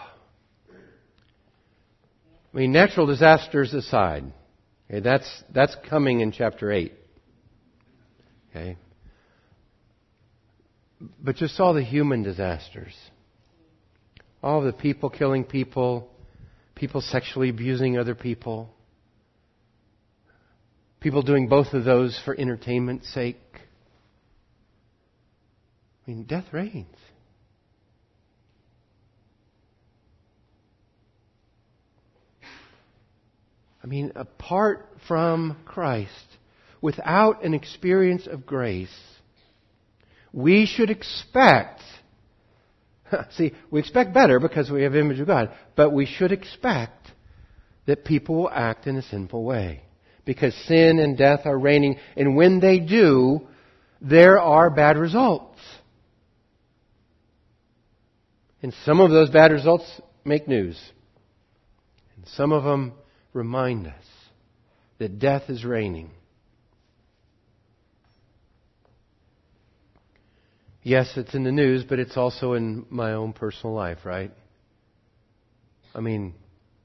I 2.55 2.59
mean, 2.59 2.73
natural 2.73 3.07
disasters 3.07 3.75
aside, 3.75 4.33
okay, 4.89 5.01
that's, 5.01 5.29
that's 5.53 5.77
coming 5.91 6.21
in 6.21 6.31
chapter 6.31 6.71
8. 6.71 6.93
Okay? 8.51 8.77
But 11.21 11.35
just 11.35 11.59
all 11.59 11.75
the 11.75 11.83
human 11.83 12.23
disasters. 12.23 12.95
All 14.41 14.63
the 14.63 14.73
people 14.73 15.11
killing 15.11 15.43
people, 15.43 16.09
people 16.77 17.01
sexually 17.01 17.49
abusing 17.49 17.99
other 17.99 18.15
people, 18.15 18.71
people 21.01 21.23
doing 21.23 21.49
both 21.49 21.73
of 21.73 21.85
those 21.85 22.19
for 22.25 22.39
entertainment's 22.39 23.13
sake. 23.13 23.41
I 26.07 26.11
mean, 26.11 26.23
death 26.25 26.45
reigns. 26.53 26.95
I 33.85 33.87
mean, 33.87 34.13
apart 34.17 34.89
from 35.07 35.59
Christ, 35.67 36.09
without 36.81 37.45
an 37.45 37.53
experience 37.53 38.27
of 38.27 38.47
grace, 38.47 38.89
we 40.33 40.65
should 40.65 40.89
expect, 40.89 41.83
see, 43.33 43.53
we 43.71 43.81
expect 43.81 44.15
better 44.15 44.41
because 44.41 44.71
we 44.71 44.85
have 44.85 44.97
image 44.97 45.21
of 45.21 45.27
God, 45.27 45.51
but 45.77 45.91
we 45.91 46.07
should 46.07 46.33
expect 46.33 47.09
that 47.85 48.07
people 48.07 48.37
will 48.37 48.51
act 48.51 48.87
in 48.87 48.97
a 48.97 49.03
sinful 49.03 49.45
way. 49.45 49.83
Because 50.25 50.55
sin 50.67 50.99
and 50.99 51.19
death 51.19 51.41
are 51.45 51.59
reigning, 51.59 51.99
and 52.17 52.35
when 52.35 52.61
they 52.61 52.79
do, 52.79 53.47
there 54.01 54.41
are 54.41 54.71
bad 54.71 54.97
results. 54.97 55.61
And 58.63 58.73
some 58.87 59.01
of 59.01 59.11
those 59.11 59.29
bad 59.29 59.53
results 59.53 59.85
make 60.25 60.49
news. 60.49 60.81
And 62.17 62.27
some 62.29 62.51
of 62.51 62.65
them 62.65 62.95
remind 63.35 63.87
us 63.87 64.05
that 64.99 65.19
death 65.19 65.51
is 65.51 65.65
reigning. 65.65 66.11
Yes, 70.83 71.13
it's 71.17 71.35
in 71.35 71.45
the 71.45 71.53
news, 71.53 71.85
but 71.85 71.99
it's 71.99 72.17
also 72.17 72.53
in 72.55 72.87
my 72.89 73.13
own 73.13 73.33
personal 73.33 73.75
life, 73.75 73.99
right? 74.05 74.31
I 75.95 76.01
mean, 76.01 76.35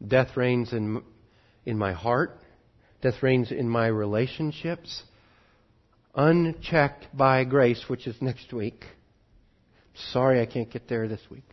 death 0.05 0.35
reigns 0.35 0.73
in, 0.73 1.03
in 1.65 1.77
my 1.77 1.93
heart. 1.93 2.39
Death 3.01 3.21
reigns 3.21 3.51
in 3.51 3.69
my 3.69 3.87
relationships. 3.87 5.03
Unchecked 6.15 7.07
by 7.15 7.43
grace, 7.43 7.85
which 7.87 8.07
is 8.07 8.15
next 8.21 8.51
week. 8.53 8.85
Sorry 10.11 10.41
I 10.41 10.45
can't 10.45 10.71
get 10.71 10.87
there 10.87 11.07
this 11.07 11.21
week. 11.29 11.43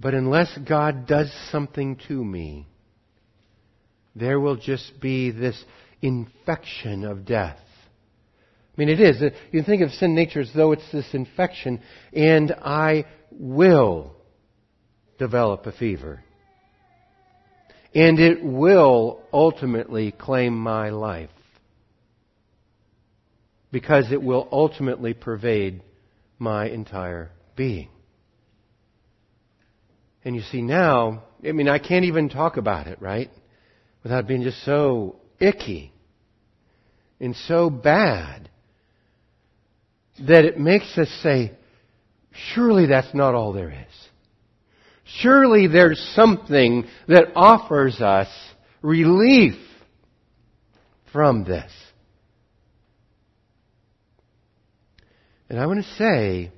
But 0.00 0.14
unless 0.14 0.56
God 0.66 1.06
does 1.06 1.30
something 1.50 2.00
to 2.08 2.24
me, 2.24 2.66
there 4.16 4.40
will 4.40 4.56
just 4.56 4.98
be 4.98 5.30
this 5.30 5.62
infection 6.00 7.04
of 7.04 7.26
death. 7.26 7.58
I 7.58 8.80
mean, 8.80 8.88
it 8.88 9.00
is. 9.00 9.22
You 9.52 9.62
think 9.62 9.82
of 9.82 9.90
sin 9.90 10.14
nature 10.14 10.40
as 10.40 10.50
though 10.54 10.72
it's 10.72 10.90
this 10.90 11.12
infection, 11.12 11.82
and 12.14 12.50
I 12.50 13.04
will 13.30 14.14
develop 15.18 15.66
a 15.66 15.72
fever. 15.72 16.24
And 17.94 18.18
it 18.18 18.42
will 18.42 19.20
ultimately 19.32 20.12
claim 20.12 20.56
my 20.56 20.90
life. 20.90 21.28
Because 23.70 24.10
it 24.10 24.22
will 24.22 24.48
ultimately 24.50 25.12
pervade 25.12 25.82
my 26.38 26.68
entire 26.68 27.30
being. 27.54 27.90
And 30.24 30.36
you 30.36 30.42
see 30.42 30.62
now, 30.62 31.24
I 31.46 31.52
mean, 31.52 31.68
I 31.68 31.78
can't 31.78 32.04
even 32.04 32.28
talk 32.28 32.56
about 32.56 32.86
it, 32.86 33.00
right? 33.00 33.30
Without 34.02 34.26
being 34.26 34.42
just 34.42 34.62
so 34.64 35.16
icky 35.38 35.92
and 37.18 37.34
so 37.34 37.70
bad 37.70 38.50
that 40.26 40.44
it 40.44 40.58
makes 40.58 40.96
us 40.98 41.08
say, 41.22 41.52
surely 42.54 42.86
that's 42.86 43.14
not 43.14 43.34
all 43.34 43.52
there 43.52 43.70
is. 43.70 44.08
Surely 45.22 45.66
there's 45.66 45.98
something 46.14 46.86
that 47.08 47.32
offers 47.34 48.00
us 48.00 48.28
relief 48.82 49.54
from 51.12 51.44
this. 51.44 51.70
And 55.48 55.58
I 55.58 55.66
want 55.66 55.84
to 55.84 55.94
say 55.94 56.52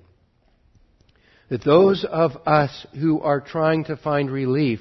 that 1.53 1.65
those 1.65 2.03
of 2.11 2.31
us 2.47 2.87
who 2.99 3.21
are 3.21 3.39
trying 3.39 3.85
to 3.85 3.95
find 3.95 4.31
relief 4.31 4.81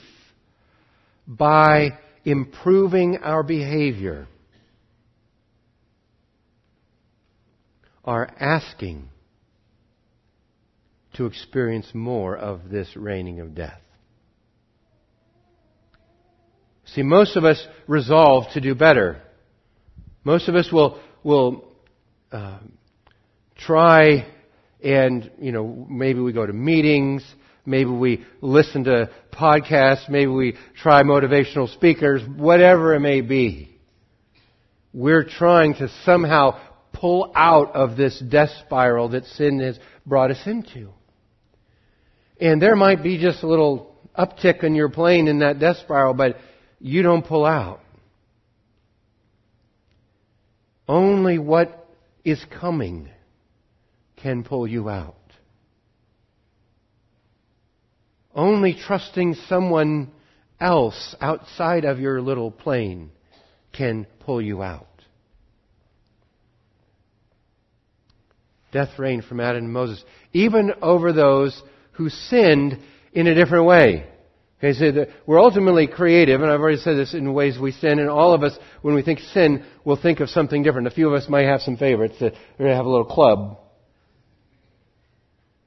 by 1.28 1.90
improving 2.24 3.18
our 3.18 3.44
behavior 3.44 4.26
are 8.06 8.26
asking 8.40 9.10
to 11.16 11.26
experience 11.26 11.88
more 11.94 12.38
of 12.38 12.70
this 12.70 12.88
reigning 12.96 13.42
of 13.42 13.54
death. 13.54 13.82
See, 16.86 17.04
most 17.04 17.36
of 17.36 17.44
us 17.44 17.62
resolve 17.86 18.46
to 18.54 18.62
do 18.62 18.76
better. 18.76 19.22
Most 20.24 20.48
of 20.48 20.56
us 20.56 20.72
will, 20.72 21.02
will 21.22 21.66
uh, 22.32 22.60
try 23.58 24.26
and, 24.84 25.30
you 25.40 25.52
know, 25.52 25.86
maybe 25.90 26.20
we 26.20 26.34
go 26.34 26.46
to 26.46 26.54
meetings, 26.54 27.24
maybe 27.66 27.90
we 27.90 28.26
listen 28.42 28.84
to 28.86 29.10
podcasts, 29.32 30.10
maybe 30.10 30.32
we 30.32 30.58
try 30.82 31.04
motivational 31.04 31.72
speakers, 31.74 32.22
whatever 32.38 32.96
it 32.96 33.00
may 33.00 33.22
be. 33.22 33.70
We're 34.94 35.24
trying 35.24 35.76
to 35.76 35.90
somehow 36.04 36.60
pull 36.94 37.32
out 37.36 37.76
of 37.76 37.96
this 37.96 38.20
death 38.20 38.50
spiral 38.66 39.10
that 39.10 39.26
sin 39.26 39.60
has 39.60 39.80
brought 40.06 40.32
us 40.32 40.42
into. 40.46 40.90
And 42.40 42.62
there 42.62 42.76
might 42.76 43.04
be 43.04 43.20
just 43.20 43.44
a 43.44 43.48
little 43.48 43.96
uptick 44.18 44.64
in 44.64 44.76
your 44.76 44.90
plane 44.90 45.28
in 45.28 45.40
that 45.40 45.60
death 45.60 45.78
spiral, 45.78 46.14
but 46.14 46.38
you 46.80 47.04
don't 47.04 47.26
pull 47.26 47.46
out. 47.46 47.80
Only 50.88 51.38
what 51.38 51.88
is 52.26 52.44
coming 52.60 53.10
can 54.22 54.44
pull 54.44 54.68
you 54.68 54.90
out. 54.90 55.16
Only 58.34 58.74
trusting 58.74 59.36
someone 59.48 60.12
else 60.60 61.16
outside 61.20 61.86
of 61.86 62.00
your 62.00 62.22
little 62.22 62.52
plane 62.52 63.12
can 63.74 64.08
pull 64.20 64.42
you 64.42 64.62
out. 64.62 64.88
Death 68.72 68.98
reigned 68.98 69.26
from 69.26 69.42
Adam 69.42 69.66
and 69.66 69.74
Moses, 69.74 70.04
even 70.32 70.72
over 70.82 71.12
those 71.12 71.62
who 71.94 72.08
sinned 72.08 72.80
in 73.12 73.28
a 73.28 73.36
different 73.36 73.66
way. 73.66 74.08
Okay, 74.64 74.74
so 74.74 75.06
we're 75.26 75.42
ultimately 75.42 75.88
creative, 75.88 76.40
and 76.42 76.50
I've 76.50 76.62
already 76.62 76.78
said 76.78 76.96
this 76.96 77.14
in 77.14 77.34
ways 77.34 77.58
we 77.60 77.72
sin, 77.72 78.00
and 78.00 78.10
all 78.10 78.34
of 78.34 78.44
us, 78.44 78.58
when 78.82 78.94
we 78.96 79.02
think 79.02 79.20
sin, 79.20 79.66
will 79.84 80.00
think 80.00 80.20
of 80.20 80.30
something 80.30 80.64
different. 80.64 80.88
A 80.88 80.92
few 80.92 81.08
of 81.08 81.14
us 81.14 81.28
might 81.28 81.48
have 81.48 81.62
some 81.62 81.76
favorites. 81.76 82.16
We're 82.22 82.30
going 82.30 82.70
to 82.70 82.76
have 82.76 82.86
a 82.86 82.90
little 82.90 83.04
club 83.04 83.58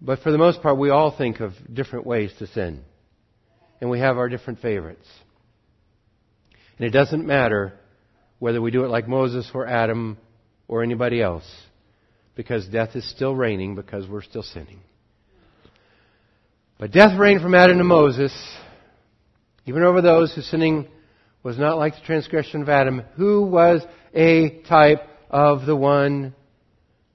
but 0.04 0.20
for 0.20 0.30
the 0.30 0.38
most 0.38 0.60
part, 0.60 0.76
we 0.76 0.90
all 0.90 1.16
think 1.16 1.40
of 1.40 1.52
different 1.72 2.06
ways 2.06 2.30
to 2.38 2.46
sin. 2.46 2.84
And 3.80 3.88
we 3.88 4.00
have 4.00 4.18
our 4.18 4.28
different 4.28 4.60
favorites. 4.60 5.06
And 6.78 6.86
it 6.86 6.90
doesn't 6.90 7.26
matter 7.26 7.72
whether 8.38 8.60
we 8.60 8.70
do 8.70 8.84
it 8.84 8.88
like 8.88 9.08
Moses 9.08 9.50
or 9.54 9.66
Adam 9.66 10.18
or 10.68 10.82
anybody 10.82 11.22
else, 11.22 11.50
because 12.34 12.66
death 12.66 12.94
is 12.94 13.08
still 13.10 13.34
reigning 13.34 13.74
because 13.74 14.06
we're 14.06 14.22
still 14.22 14.42
sinning. 14.42 14.80
But 16.78 16.90
death 16.90 17.18
reigned 17.18 17.40
from 17.40 17.54
Adam 17.54 17.78
to 17.78 17.84
Moses, 17.84 18.32
even 19.64 19.82
over 19.84 20.02
those 20.02 20.34
whose 20.34 20.50
sinning 20.50 20.88
was 21.42 21.58
not 21.58 21.78
like 21.78 21.94
the 21.94 22.04
transgression 22.04 22.60
of 22.60 22.68
Adam, 22.68 23.02
who 23.16 23.42
was 23.42 23.82
a 24.14 24.60
type 24.62 25.08
of 25.30 25.64
the 25.64 25.76
one 25.76 26.34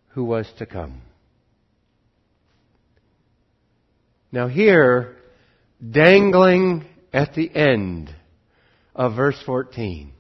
who 0.10 0.24
was 0.24 0.52
to 0.58 0.66
come. 0.66 1.02
Now, 4.32 4.48
here, 4.48 5.18
dangling 5.88 6.86
at 7.12 7.34
the 7.34 7.50
end 7.54 8.14
of 8.96 9.16
verse 9.16 9.42
14 9.46 10.12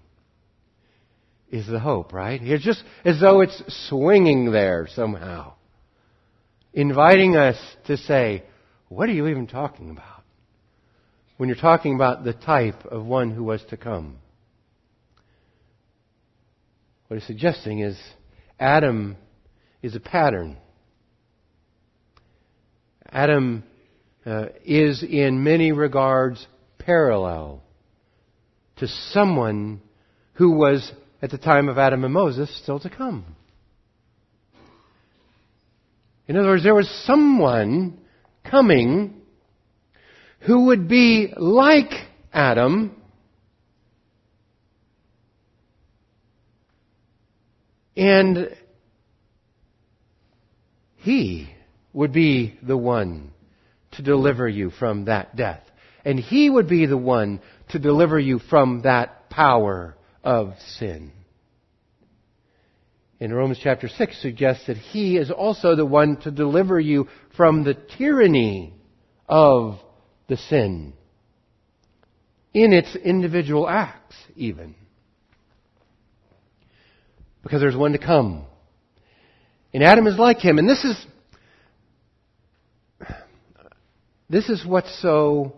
is 1.51 1.67
the 1.67 1.79
hope, 1.79 2.13
right? 2.13 2.41
It's 2.41 2.63
just 2.63 2.83
as 3.05 3.19
though 3.19 3.41
it's 3.41 3.61
swinging 3.89 4.51
there 4.51 4.87
somehow, 4.93 5.53
inviting 6.73 7.35
us 7.35 7.57
to 7.85 7.97
say, 7.97 8.43
what 8.87 9.09
are 9.09 9.13
you 9.13 9.27
even 9.27 9.47
talking 9.47 9.91
about? 9.91 10.23
When 11.37 11.47
you're 11.47 11.57
talking 11.57 11.95
about 11.95 12.23
the 12.23 12.33
type 12.33 12.85
of 12.85 13.05
one 13.05 13.31
who 13.31 13.43
was 13.43 13.63
to 13.69 13.77
come. 13.77 14.17
What 17.07 17.17
he's 17.17 17.27
suggesting 17.27 17.79
is 17.79 17.97
Adam 18.59 19.15
is 19.81 19.95
a 19.95 19.99
pattern. 19.99 20.57
Adam 23.11 23.63
uh, 24.25 24.47
is 24.63 25.03
in 25.03 25.43
many 25.43 25.71
regards 25.71 26.45
parallel 26.77 27.61
to 28.77 28.87
someone 28.87 29.81
who 30.33 30.51
was 30.51 30.91
at 31.21 31.31
the 31.31 31.37
time 31.37 31.69
of 31.69 31.77
Adam 31.77 32.03
and 32.03 32.13
Moses 32.13 32.49
still 32.61 32.79
to 32.79 32.89
come. 32.89 33.35
In 36.27 36.37
other 36.37 36.49
words, 36.49 36.63
there 36.63 36.75
was 36.75 36.89
someone 37.05 37.99
coming 38.49 39.15
who 40.41 40.67
would 40.67 40.87
be 40.87 41.33
like 41.35 41.91
Adam, 42.31 42.95
and 47.97 48.55
he 50.97 51.49
would 51.93 52.13
be 52.13 52.57
the 52.61 52.77
one 52.77 53.28
to 53.99 54.03
deliver 54.03 54.47
you 54.47 54.69
from 54.71 55.05
that 55.05 55.35
death. 55.35 55.61
And 56.05 56.17
he 56.17 56.49
would 56.49 56.69
be 56.69 56.85
the 56.85 56.97
one 56.97 57.41
to 57.69 57.79
deliver 57.79 58.17
you 58.17 58.39
from 58.39 58.83
that 58.83 59.29
power 59.29 59.95
of 60.23 60.53
sin. 60.77 61.11
In 63.19 63.33
Romans 63.33 63.59
chapter 63.61 63.89
6 63.89 64.21
suggests 64.21 64.67
that 64.67 64.77
he 64.77 65.17
is 65.17 65.29
also 65.29 65.75
the 65.75 65.85
one 65.85 66.15
to 66.21 66.31
deliver 66.31 66.79
you 66.79 67.09
from 67.35 67.65
the 67.65 67.73
tyranny 67.73 68.73
of 69.27 69.77
the 70.29 70.37
sin 70.37 70.93
in 72.53 72.71
its 72.71 72.95
individual 72.95 73.67
acts 73.67 74.15
even. 74.37 74.75
Because 77.43 77.59
there's 77.59 77.75
one 77.75 77.91
to 77.91 77.97
come. 77.97 78.45
And 79.73 79.83
Adam 79.83 80.07
is 80.07 80.17
like 80.17 80.39
him. 80.39 80.57
And 80.57 80.69
this 80.69 80.85
is 80.85 81.05
this 84.29 84.47
is 84.47 84.63
what's 84.65 85.01
so 85.01 85.53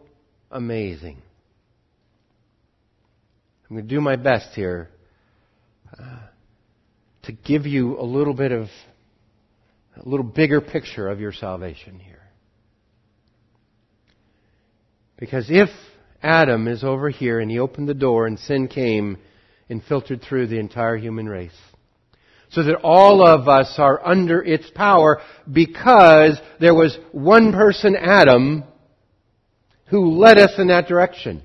amazing. 0.49 1.17
I'm 3.69 3.76
going 3.76 3.88
to 3.88 3.95
do 3.95 4.01
my 4.01 4.15
best 4.15 4.55
here 4.55 4.89
uh, 5.97 6.19
to 7.24 7.32
give 7.32 7.65
you 7.65 7.99
a 7.99 8.03
little 8.03 8.34
bit 8.34 8.51
of 8.51 8.67
a 9.97 10.07
little 10.07 10.26
bigger 10.26 10.61
picture 10.61 11.09
of 11.09 11.19
your 11.19 11.34
salvation 11.34 11.99
here. 11.99 12.22
Because 15.17 15.47
if 15.49 15.69
Adam 16.24 16.67
is 16.67 16.84
over 16.84 17.09
here 17.09 17.39
and 17.39 17.51
he 17.51 17.59
opened 17.59 17.89
the 17.89 17.93
door 17.93 18.26
and 18.26 18.39
sin 18.39 18.67
came 18.67 19.17
and 19.69 19.84
filtered 19.84 20.22
through 20.22 20.47
the 20.47 20.59
entire 20.59 20.97
human 20.97 21.28
race, 21.28 21.51
so 22.52 22.64
that 22.64 22.76
all 22.84 23.26
of 23.28 23.47
us 23.47 23.76
are 23.78 24.06
under 24.06 24.43
its 24.43 24.70
power 24.76 25.22
because 25.52 26.39
there 26.60 26.76
was 26.76 26.97
one 27.12 27.52
person, 27.52 27.95
Adam, 27.95 28.64
who 29.86 30.12
led 30.12 30.38
us 30.38 30.54
in 30.58 30.68
that 30.68 30.88
direction. 30.88 31.43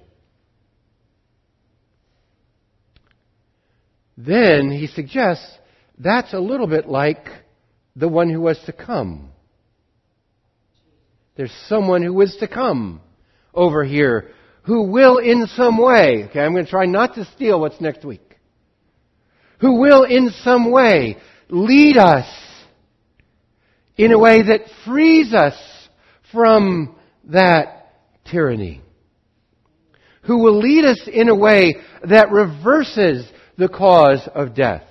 Then 4.16 4.70
he 4.70 4.86
suggests 4.86 5.46
that's 5.98 6.32
a 6.32 6.38
little 6.38 6.66
bit 6.66 6.86
like 6.88 7.26
the 7.94 8.08
one 8.08 8.30
who 8.30 8.40
was 8.40 8.58
to 8.66 8.72
come. 8.72 9.30
There's 11.36 11.54
someone 11.68 12.02
who 12.02 12.20
is 12.20 12.36
to 12.40 12.48
come 12.48 13.00
over 13.54 13.84
here 13.84 14.30
who 14.62 14.90
will 14.90 15.18
in 15.18 15.46
some 15.48 15.78
way, 15.78 16.24
okay, 16.28 16.40
I'm 16.40 16.52
going 16.52 16.64
to 16.64 16.70
try 16.70 16.86
not 16.86 17.14
to 17.14 17.24
steal 17.36 17.60
what's 17.60 17.80
next 17.80 18.04
week, 18.04 18.25
who 19.60 19.80
will 19.80 20.04
in 20.04 20.30
some 20.42 20.70
way 20.70 21.16
lead 21.48 21.96
us 21.96 22.26
in 23.96 24.12
a 24.12 24.18
way 24.18 24.42
that 24.42 24.62
frees 24.84 25.32
us 25.32 25.54
from 26.32 26.96
that 27.24 27.92
tyranny. 28.30 28.82
Who 30.22 30.38
will 30.38 30.58
lead 30.58 30.84
us 30.84 31.08
in 31.10 31.28
a 31.28 31.34
way 31.34 31.76
that 32.08 32.30
reverses 32.30 33.30
the 33.56 33.68
cause 33.68 34.28
of 34.34 34.54
death. 34.54 34.82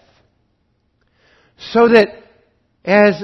So 1.57 1.87
that 1.89 2.07
as 2.83 3.23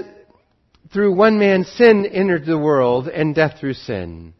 through 0.93 1.15
one 1.15 1.39
man 1.39 1.63
sin 1.63 2.05
entered 2.05 2.45
the 2.45 2.57
world 2.57 3.07
and 3.07 3.33
death 3.33 3.59
through 3.59 3.73
sin, 3.73 4.33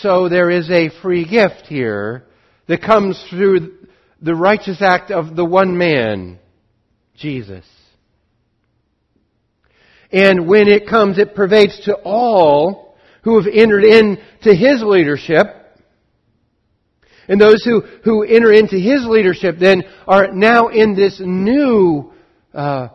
so 0.00 0.28
there 0.28 0.50
is 0.50 0.70
a 0.70 0.90
free 1.02 1.28
gift 1.28 1.66
here 1.68 2.24
that 2.68 2.80
comes 2.80 3.22
through 3.28 3.83
the 4.24 4.34
righteous 4.34 4.80
act 4.80 5.10
of 5.10 5.36
the 5.36 5.44
one 5.44 5.78
man, 5.78 6.38
Jesus. 7.16 7.64
And 10.12 10.48
when 10.48 10.68
it 10.68 10.88
comes, 10.88 11.18
it 11.18 11.34
pervades 11.34 11.80
to 11.84 11.94
all 11.94 12.96
who 13.22 13.40
have 13.40 13.52
entered 13.52 13.84
into 13.84 14.54
His 14.54 14.82
leadership 14.82 15.64
and 17.28 17.40
those 17.40 17.62
who, 17.64 17.80
who 18.04 18.22
enter 18.22 18.52
into 18.52 18.76
his 18.76 19.06
leadership 19.06 19.56
then 19.58 19.84
are 20.06 20.32
now 20.32 20.68
in 20.68 20.94
this 20.94 21.20
new 21.24 22.12
uh, 22.52 22.88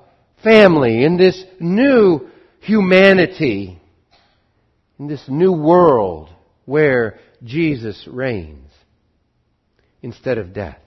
family, 0.44 1.04
in 1.04 1.18
this 1.18 1.44
new 1.60 2.30
humanity, 2.60 3.80
in 5.00 5.08
this 5.08 5.24
new 5.28 5.52
world 5.52 6.30
where 6.66 7.20
Jesus 7.44 8.08
reigns 8.08 8.72
instead 10.02 10.38
of 10.38 10.54
death. 10.54 10.80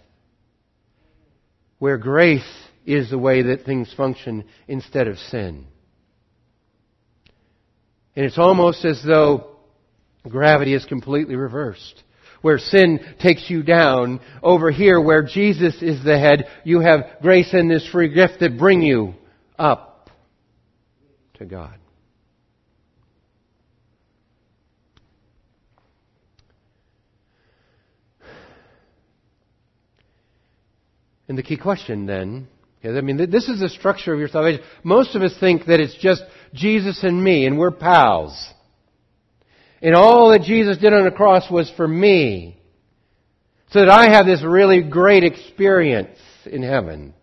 Where 1.83 1.99
grace 1.99 2.47
is 2.87 3.11
the 3.11 3.19
way 3.19 3.43
that 3.43 3.65
things 3.65 3.93
function 3.97 4.45
instead 4.69 5.09
of 5.09 5.19
sin. 5.19 5.67
And 8.15 8.25
it's 8.25 8.39
almost 8.39 8.85
as 8.85 9.03
though 9.05 9.57
gravity 10.29 10.75
is 10.75 10.85
completely 10.85 11.35
reversed 11.35 12.05
where 12.41 12.59
sin 12.59 13.01
takes 13.19 13.51
you 13.51 13.65
down. 13.65 14.21
Over 14.45 14.71
here, 14.71 15.01
where 15.01 15.25
Jesus 15.25 15.83
is 15.83 16.05
the 16.05 16.17
head, 16.17 16.45
you 16.63 16.79
have 16.79 17.21
grace 17.21 17.53
and 17.53 17.69
this 17.69 17.89
free 17.89 18.15
gift 18.15 18.35
that 18.39 18.57
bring 18.57 18.83
you 18.83 19.15
up 19.59 20.09
to 21.39 21.45
God. 21.45 21.82
And 31.29 31.39
the 31.39 31.43
key 31.43 31.57
question 31.57 32.07
then, 32.07 32.49
I 32.85 33.01
mean, 33.01 33.17
this 33.31 33.49
is 33.49 33.61
the 33.61 33.69
structure 33.69 34.13
of 34.13 34.19
your 34.19 34.29
salvation. 34.29 34.63
Most 34.83 35.15
of 35.15 35.23
us 35.23 35.35
think 35.39 35.67
that 35.67 35.79
it's 35.79 35.95
just 35.95 36.23
Jesus 36.53 37.05
and 37.05 37.23
me, 37.23 37.47
and 37.47 37.57
we're 37.57 37.71
pals. 37.71 38.53
And 39.81 39.95
all 39.95 40.31
that 40.31 40.43
Jesus 40.43 40.79
did 40.79 40.93
on 40.93 41.05
the 41.05 41.11
cross 41.11 41.51
was 41.51 41.71
for 41.77 41.87
me. 41.87 42.59
So 43.71 43.81
that 43.81 43.89
I 43.89 44.11
have 44.11 44.27
this 44.27 44.43
really 44.43 44.83
great 44.83 45.25
experience 45.25 46.19
in 46.45 46.63
heaven. 46.63 47.15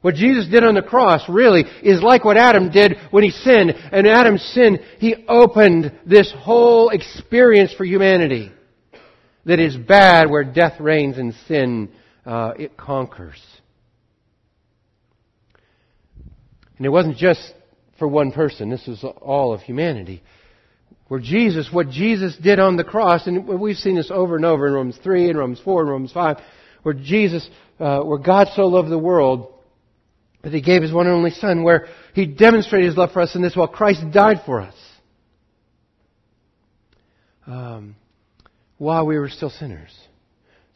What 0.00 0.14
Jesus 0.14 0.46
did 0.46 0.64
on 0.64 0.74
the 0.74 0.82
cross 0.82 1.28
really 1.28 1.64
is 1.82 2.02
like 2.02 2.24
what 2.24 2.36
Adam 2.36 2.70
did 2.70 2.96
when 3.10 3.24
he 3.24 3.30
sinned. 3.30 3.74
And 3.92 4.06
Adam's 4.06 4.42
sin, 4.42 4.78
he 4.98 5.26
opened 5.28 5.92
this 6.06 6.32
whole 6.36 6.90
experience 6.90 7.72
for 7.72 7.84
humanity 7.84 8.52
that 9.44 9.60
is 9.60 9.76
bad 9.76 10.30
where 10.30 10.44
death 10.44 10.80
reigns 10.80 11.18
and 11.18 11.34
sin, 11.46 11.90
uh, 12.26 12.52
it 12.58 12.76
conquers. 12.76 13.40
And 16.76 16.84
it 16.84 16.90
wasn't 16.90 17.16
just 17.16 17.54
for 17.98 18.06
one 18.06 18.32
person. 18.32 18.68
This 18.68 18.86
was 18.86 19.04
all 19.22 19.54
of 19.54 19.60
humanity. 19.62 20.22
Where 21.08 21.20
Jesus, 21.20 21.68
what 21.72 21.88
Jesus 21.88 22.36
did 22.36 22.58
on 22.58 22.76
the 22.76 22.84
cross, 22.84 23.26
and 23.26 23.46
we've 23.46 23.76
seen 23.76 23.94
this 23.94 24.10
over 24.10 24.36
and 24.36 24.44
over 24.44 24.66
in 24.66 24.74
Romans 24.74 24.98
3 25.02 25.30
and 25.30 25.38
Romans 25.38 25.60
4 25.64 25.82
and 25.82 25.90
Romans 25.90 26.12
5, 26.12 26.38
where 26.82 26.94
Jesus, 26.94 27.48
uh, 27.78 28.00
where 28.00 28.18
God 28.18 28.48
so 28.54 28.66
loved 28.66 28.90
the 28.90 28.98
world 28.98 29.52
that 30.42 30.52
He 30.52 30.60
gave 30.60 30.82
His 30.82 30.92
one 30.92 31.06
and 31.06 31.14
only 31.14 31.30
Son, 31.30 31.62
where 31.62 31.86
He 32.12 32.26
demonstrated 32.26 32.88
His 32.88 32.96
love 32.96 33.12
for 33.12 33.22
us 33.22 33.34
in 33.36 33.42
this 33.42 33.54
while 33.56 33.68
Christ 33.68 34.02
died 34.12 34.42
for 34.44 34.60
us. 34.60 34.74
Um, 37.46 37.94
while 38.78 39.06
we 39.06 39.16
were 39.18 39.28
still 39.28 39.50
sinners. 39.50 39.92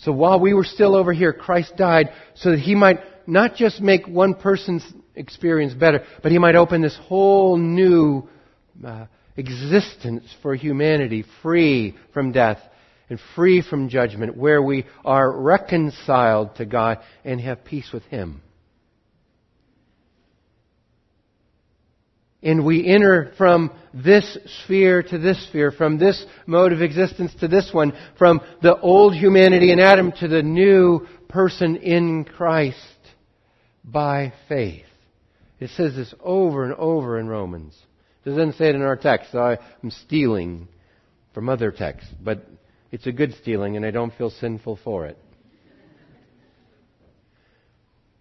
So 0.03 0.13
while 0.13 0.41
we 0.41 0.55
were 0.55 0.65
still 0.65 0.97
over 0.97 1.13
here, 1.13 1.33
Christ 1.33 1.77
died 1.77 2.11
so 2.35 2.51
that 2.51 2.61
He 2.61 2.75
might 2.75 3.01
not 3.27 3.55
just 3.55 3.81
make 3.81 4.07
one 4.07 4.35
person's 4.35 4.85
experience 5.15 5.75
better, 5.75 6.05
but 6.23 6.33
He 6.33 6.39
might 6.39 6.57
open 6.57 6.81
this 6.81 6.97
whole 7.03 7.57
new 7.57 8.29
uh, 8.85 9.07
existence 9.37 10.25
for 10.43 10.55
humanity 10.55 11.25
free 11.43 11.97
from 12.15 12.33
death 12.33 12.59
and 13.09 13.19
free 13.35 13.63
from 13.63 13.89
judgment, 13.89 14.37
where 14.37 14.63
we 14.63 14.87
are 15.05 15.31
reconciled 15.31 16.57
to 16.57 16.65
God 16.65 16.99
and 17.25 17.41
have 17.41 17.65
peace 17.65 17.91
with 17.93 18.05
Him. 18.05 18.41
And 22.43 22.65
we 22.65 22.87
enter 22.87 23.33
from 23.37 23.71
this 23.93 24.39
sphere 24.65 25.03
to 25.03 25.19
this 25.19 25.47
sphere, 25.49 25.71
from 25.71 25.99
this 25.99 26.25
mode 26.47 26.73
of 26.73 26.81
existence 26.81 27.35
to 27.41 27.49
this 27.49 27.71
one, 27.73 27.93
from 28.17 28.41
the 28.63 28.79
old 28.79 29.15
humanity 29.15 29.73
in 29.73 29.79
Adam 29.79 30.13
to 30.21 30.29
the 30.29 30.43
new 30.43 31.07
person 31.29 31.77
in 31.77 32.25
Christ 32.25 32.77
by 33.85 34.33
faith. 34.49 34.85
It 35.59 35.71
says 35.71 35.95
this 35.95 36.15
over 36.21 36.65
and 36.65 36.75
over 36.75 37.19
in 37.19 37.29
Romans. 37.29 37.79
It 38.25 38.31
doesn't 38.31 38.55
say 38.55 38.71
it 38.71 38.75
in 38.75 38.83
our 38.83 38.97
text, 38.97 39.33
so 39.33 39.57
I'm 39.83 39.91
stealing 39.91 40.69
from 41.35 41.49
other 41.49 41.71
texts, 41.71 42.11
but 42.23 42.47
it's 42.91 43.07
a 43.07 43.13
good 43.13 43.35
stealing 43.35 43.77
and 43.77 43.85
I 43.85 43.91
don't 43.91 44.15
feel 44.15 44.31
sinful 44.31 44.79
for 44.83 45.07
it. 45.07 45.19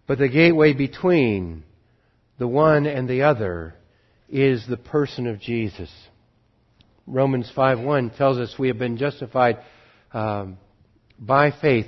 But 0.06 0.18
the 0.18 0.28
gateway 0.28 0.74
between 0.74 1.64
the 2.38 2.48
one 2.48 2.86
and 2.86 3.08
the 3.08 3.22
other 3.22 3.74
is 4.30 4.64
the 4.66 4.76
person 4.76 5.26
of 5.26 5.40
Jesus. 5.40 5.90
Romans 7.06 7.50
5:1 7.54 8.16
tells 8.16 8.38
us 8.38 8.58
we 8.58 8.68
have 8.68 8.78
been 8.78 8.96
justified 8.96 9.58
um, 10.12 10.58
by 11.18 11.50
faith 11.50 11.86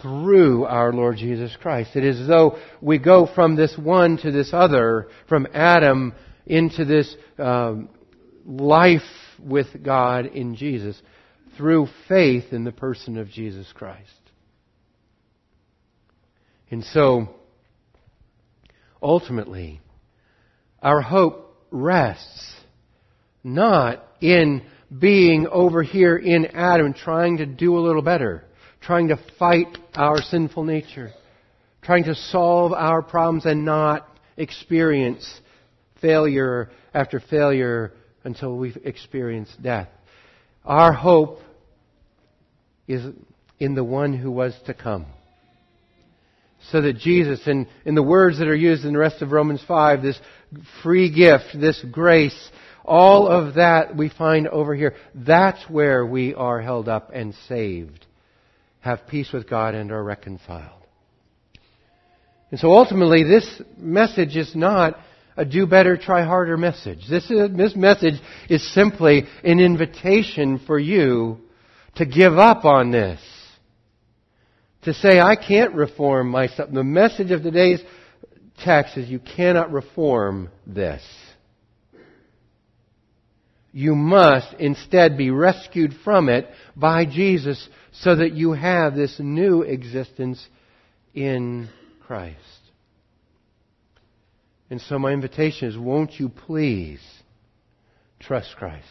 through 0.00 0.64
our 0.64 0.92
Lord 0.92 1.16
Jesus 1.16 1.56
Christ. 1.60 1.96
It 1.96 2.04
is 2.04 2.20
as 2.20 2.26
though 2.26 2.58
we 2.80 2.98
go 2.98 3.26
from 3.26 3.56
this 3.56 3.76
one 3.76 4.16
to 4.18 4.30
this 4.30 4.50
other, 4.52 5.08
from 5.28 5.46
Adam 5.52 6.14
into 6.46 6.84
this 6.84 7.14
um, 7.38 7.88
life 8.44 9.02
with 9.40 9.82
God 9.82 10.26
in 10.26 10.56
Jesus 10.56 11.00
through 11.56 11.88
faith 12.08 12.52
in 12.52 12.64
the 12.64 12.72
person 12.72 13.18
of 13.18 13.28
Jesus 13.28 13.70
Christ. 13.74 14.10
And 16.70 16.82
so, 16.84 17.28
ultimately, 19.02 19.80
our 20.82 21.02
hope 21.02 21.51
rests 21.72 22.54
not 23.42 24.04
in 24.20 24.62
being 24.96 25.46
over 25.50 25.82
here 25.82 26.16
in 26.16 26.46
Adam 26.46 26.92
trying 26.92 27.38
to 27.38 27.46
do 27.46 27.76
a 27.76 27.80
little 27.80 28.02
better, 28.02 28.44
trying 28.80 29.08
to 29.08 29.18
fight 29.38 29.78
our 29.94 30.18
sinful 30.18 30.64
nature, 30.64 31.10
trying 31.82 32.04
to 32.04 32.14
solve 32.14 32.72
our 32.72 33.02
problems 33.02 33.46
and 33.46 33.64
not 33.64 34.06
experience 34.36 35.40
failure 36.00 36.70
after 36.94 37.20
failure 37.20 37.92
until 38.24 38.56
we 38.56 38.74
experience 38.84 39.50
death. 39.60 39.88
Our 40.64 40.92
hope 40.92 41.40
is 42.86 43.04
in 43.58 43.74
the 43.74 43.84
one 43.84 44.12
who 44.12 44.30
was 44.30 44.54
to 44.66 44.74
come 44.74 45.06
so 46.70 46.80
that 46.80 46.98
Jesus, 46.98 47.40
and 47.46 47.66
in 47.84 47.94
the 47.94 48.02
words 48.02 48.38
that 48.38 48.46
are 48.46 48.54
used 48.54 48.84
in 48.84 48.92
the 48.92 48.98
rest 48.98 49.22
of 49.22 49.32
Romans 49.32 49.62
5, 49.66 50.02
this 50.02 50.20
free 50.82 51.10
gift, 51.14 51.58
this 51.58 51.84
grace, 51.90 52.50
all 52.84 53.28
of 53.28 53.54
that 53.54 53.96
we 53.96 54.08
find 54.08 54.48
over 54.48 54.74
here. 54.74 54.94
That's 55.14 55.62
where 55.68 56.04
we 56.04 56.34
are 56.34 56.60
held 56.60 56.88
up 56.88 57.10
and 57.12 57.34
saved, 57.48 58.06
have 58.80 59.06
peace 59.06 59.32
with 59.32 59.48
God 59.48 59.74
and 59.74 59.92
are 59.92 60.02
reconciled. 60.02 60.82
And 62.50 62.60
so 62.60 62.72
ultimately, 62.72 63.24
this 63.24 63.62
message 63.78 64.36
is 64.36 64.54
not 64.54 64.98
a 65.36 65.44
do 65.44 65.66
better, 65.66 65.96
try 65.96 66.24
harder 66.24 66.56
message. 66.56 67.08
This, 67.08 67.30
is, 67.30 67.50
this 67.56 67.74
message 67.74 68.20
is 68.50 68.74
simply 68.74 69.24
an 69.42 69.60
invitation 69.60 70.58
for 70.66 70.78
you 70.78 71.38
to 71.94 72.04
give 72.04 72.36
up 72.36 72.64
on 72.64 72.90
this 72.90 73.20
to 74.82 74.92
say, 74.92 75.20
I 75.20 75.36
can't 75.36 75.74
reform 75.74 76.28
myself. 76.28 76.70
The 76.72 76.84
message 76.84 77.30
of 77.30 77.42
today's 77.42 77.80
text 78.62 78.96
is 78.96 79.08
you 79.08 79.18
cannot 79.18 79.72
reform 79.72 80.50
this. 80.66 81.02
You 83.72 83.94
must 83.94 84.52
instead 84.58 85.16
be 85.16 85.30
rescued 85.30 85.94
from 86.04 86.28
it 86.28 86.46
by 86.76 87.06
Jesus 87.06 87.68
so 87.92 88.16
that 88.16 88.32
you 88.32 88.52
have 88.52 88.94
this 88.94 89.18
new 89.18 89.62
existence 89.62 90.46
in 91.14 91.70
Christ. 92.06 92.36
And 94.68 94.80
so 94.80 94.98
my 94.98 95.12
invitation 95.12 95.68
is, 95.68 95.76
won't 95.76 96.18
you 96.18 96.28
please 96.28 97.00
trust 98.20 98.54
Christ? 98.56 98.86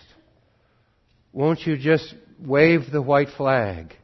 Won't 1.31 1.61
you 1.65 1.77
just 1.77 2.13
wave 2.39 2.91
the 2.91 3.01
white 3.01 3.29
flag? 3.37 3.95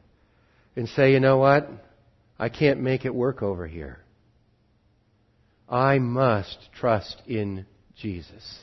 and 0.78 0.88
say, 0.90 1.12
you 1.12 1.18
know 1.18 1.38
what? 1.38 1.68
I 2.38 2.48
can't 2.50 2.80
make 2.80 3.04
it 3.04 3.12
work 3.12 3.42
over 3.42 3.66
here. 3.66 3.98
I 5.68 5.98
must 5.98 6.58
trust 6.74 7.20
in 7.26 7.66
Jesus 7.96 8.58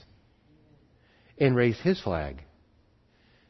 and 1.37 1.55
raise 1.55 1.79
His 1.79 2.01
flag 2.01 2.41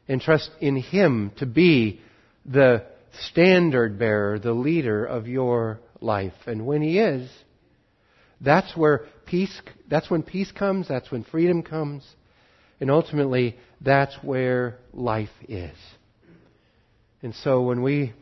and 0.08 0.22
trust 0.22 0.52
in 0.60 0.76
Him 0.76 1.32
to 1.38 1.46
be 1.46 2.02
the 2.46 2.86
standard 3.30 3.98
bearer, 3.98 4.40
the 4.40 4.54
leader 4.54 5.06
of 5.06 5.28
your 5.28 5.80
life. 6.02 6.34
And 6.46 6.66
when 6.66 6.82
He 6.82 7.00
is, 7.00 7.30
that's 8.42 8.76
where 8.76 9.06
peace, 9.26 9.62
that's 9.90 10.10
when 10.10 10.24
peace 10.24 10.52
comes, 10.52 10.88
that's 10.88 11.12
when 11.12 11.24
freedom 11.24 11.64
comes, 11.64 12.06
and 12.80 12.92
ultimately, 12.92 13.56
that's 13.80 14.16
where 14.22 14.78
life 14.92 15.30
is. 15.48 15.76
And 17.22 17.34
so 17.36 17.62
when 17.62 17.82
we 17.82 18.14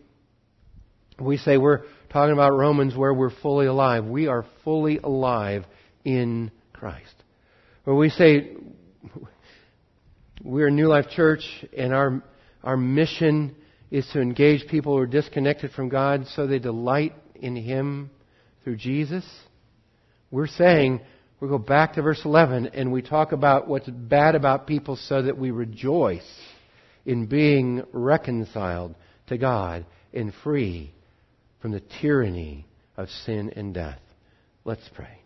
we 1.20 1.38
say 1.38 1.58
we're 1.58 1.82
talking 2.14 2.34
about 2.34 2.52
Romans 2.52 2.96
where 2.96 3.12
we're 3.12 3.32
fully 3.42 3.66
alive. 3.66 4.06
We 4.06 4.28
are 4.28 4.46
fully 4.64 5.00
alive 5.00 5.66
in 6.06 6.52
Christ. 6.72 7.16
Where 7.86 7.96
we 7.96 8.10
say 8.10 8.52
we're 10.44 10.68
a 10.68 10.72
New 10.72 10.88
Life 10.88 11.10
Church 11.10 11.44
and 11.76 11.92
our, 11.92 12.24
our 12.64 12.78
mission 12.78 13.56
is 13.90 14.08
to 14.14 14.22
engage 14.22 14.68
people 14.68 14.94
who 14.94 15.00
are 15.00 15.08
disconnected 15.08 15.72
from 15.72 15.90
God 15.90 16.28
so 16.28 16.46
they 16.46 16.60
delight 16.60 17.16
in 17.34 17.56
Him 17.56 18.12
through 18.64 18.78
Jesus. 18.78 19.26
We're 20.30 20.46
saying, 20.46 21.02
we 21.40 21.48
go 21.48 21.58
back 21.58 21.94
to 21.94 22.04
verse 22.04 22.22
11 22.24 22.68
and 22.76 22.92
we 22.92 23.02
talk 23.02 23.32
about 23.32 23.68
what's 23.68 23.90
bad 23.90 24.36
about 24.36 24.68
people 24.68 24.98
so 24.98 25.24
that 25.24 25.38
we 25.38 25.50
rejoice 25.50 26.22
in 27.08 27.26
being 27.26 27.84
reconciled 27.92 28.94
to 29.28 29.38
God 29.40 29.88
and 30.14 30.32
free 30.44 30.94
from 31.64 31.72
the 31.72 31.80
tyranny 32.02 32.66
of 32.98 33.08
sin 33.10 33.50
and 33.56 33.74
death. 33.74 34.02
Let's 34.66 34.90
pray. 34.94 35.23